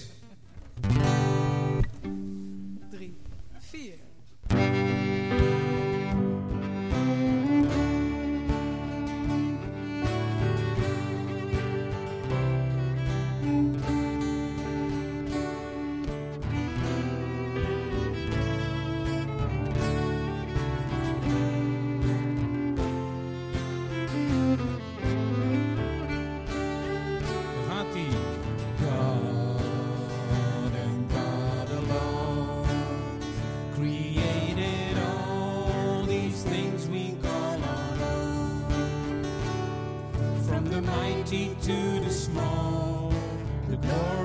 [41.31, 43.13] multitude is small.
[43.69, 44.18] The glory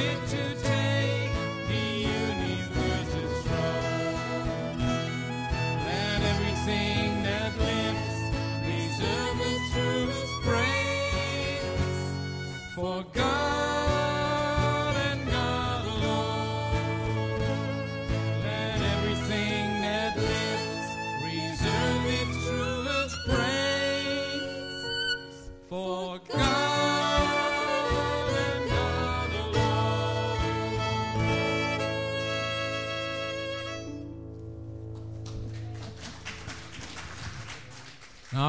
[0.00, 0.59] fit to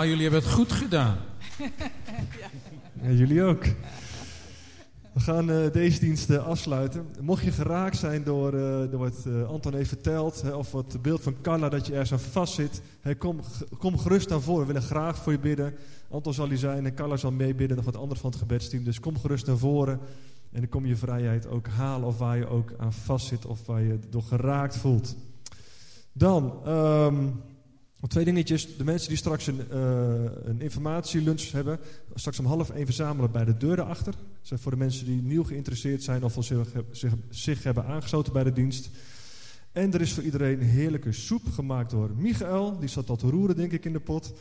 [0.02, 1.18] Nou, jullie hebben het goed gedaan.
[3.02, 3.64] Ja, jullie ook.
[5.14, 7.06] We gaan eh, deze dienst afsluiten.
[7.20, 11.02] Mocht je geraakt zijn door, eh, door wat eh, Anton heeft verteld, hè, of wat
[11.02, 13.40] beeld van Carla dat je ergens aan vastzit, hè, kom,
[13.78, 14.62] kom gerust naar voren.
[14.62, 15.74] We willen graag voor je bidden.
[16.10, 18.84] Anton zal hier zijn en Carla zal meebidden, nog wat anderen van het gebedsteam.
[18.84, 20.00] Dus kom gerust naar voren
[20.52, 23.82] en dan kom je vrijheid ook halen of waar je ook aan vastzit of waar
[23.82, 25.16] je door geraakt voelt.
[26.14, 27.34] Dan, nog
[28.10, 28.78] twee dingetjes.
[28.78, 31.80] De mensen die straks een, eh een informatielunch hebben,
[32.16, 34.14] straks om half één verzamelen bij de deur daarachter.
[34.50, 38.44] Dat voor de mensen die nieuw geïnteresseerd zijn of zich, zich, zich hebben aangesloten bij
[38.44, 38.90] de dienst.
[39.72, 42.80] En er is voor iedereen heerlijke soep gemaakt door Michael.
[42.80, 44.34] Die zat al te roeren, denk ik, in de pot.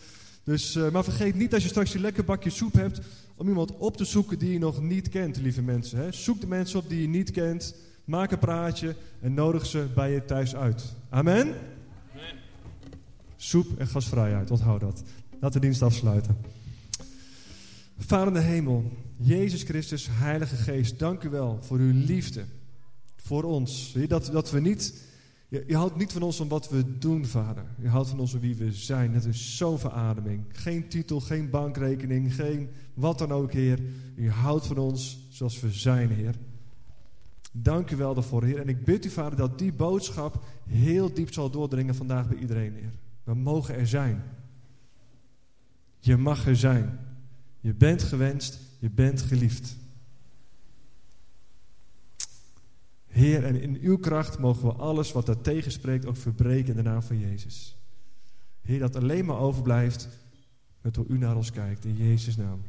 [0.44, 3.00] Dus, eh, maar vergeet niet als je straks die lekker bakje soep hebt,
[3.36, 5.98] om iemand op te zoeken die je nog niet kent, lieve mensen.
[5.98, 6.12] Hè.
[6.12, 10.12] Zoek de mensen op die je niet kent, maak een praatje en nodig ze bij
[10.12, 10.94] je thuis uit.
[11.08, 11.54] Amen?
[13.42, 15.02] Soep en gasvrijheid, onthoud dat.
[15.40, 16.36] Laten we dienst afsluiten.
[17.98, 22.44] Vader in de hemel, Jezus Christus, Heilige Geest, dank u wel voor uw liefde
[23.16, 23.96] voor ons.
[24.08, 25.04] Dat, dat we niet,
[25.48, 27.64] je, houdt niet van ons om wat we doen, Vader.
[27.78, 29.14] Je houdt van ons om wie we zijn.
[29.14, 30.44] Het is zo'n verademing.
[30.48, 33.78] Geen titel, geen bankrekening, geen wat dan ook, Heer.
[34.16, 36.34] U houdt van ons zoals we zijn, Heer.
[37.52, 38.60] Dank u wel daarvoor, Heer.
[38.60, 42.74] En ik bid u, Vader, dat die boodschap heel diep zal doordringen vandaag bij iedereen,
[42.74, 42.92] Heer.
[43.30, 44.22] We mogen er zijn.
[45.98, 46.98] Je mag er zijn.
[47.60, 49.76] Je bent gewenst, je bent geliefd.
[53.06, 56.82] Heer, en in uw kracht mogen we alles wat daar tegenspreekt ook verbreken in de
[56.82, 57.76] naam van Jezus.
[58.60, 60.08] Heer, dat alleen maar overblijft
[60.80, 62.62] met hoe u naar ons kijkt, in Jezus' naam.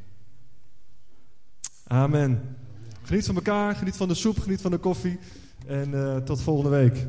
[1.84, 2.56] Amen.
[3.02, 5.20] Geniet van elkaar, geniet van de soep, geniet van de koffie
[5.66, 7.08] en eh, tot volgende week.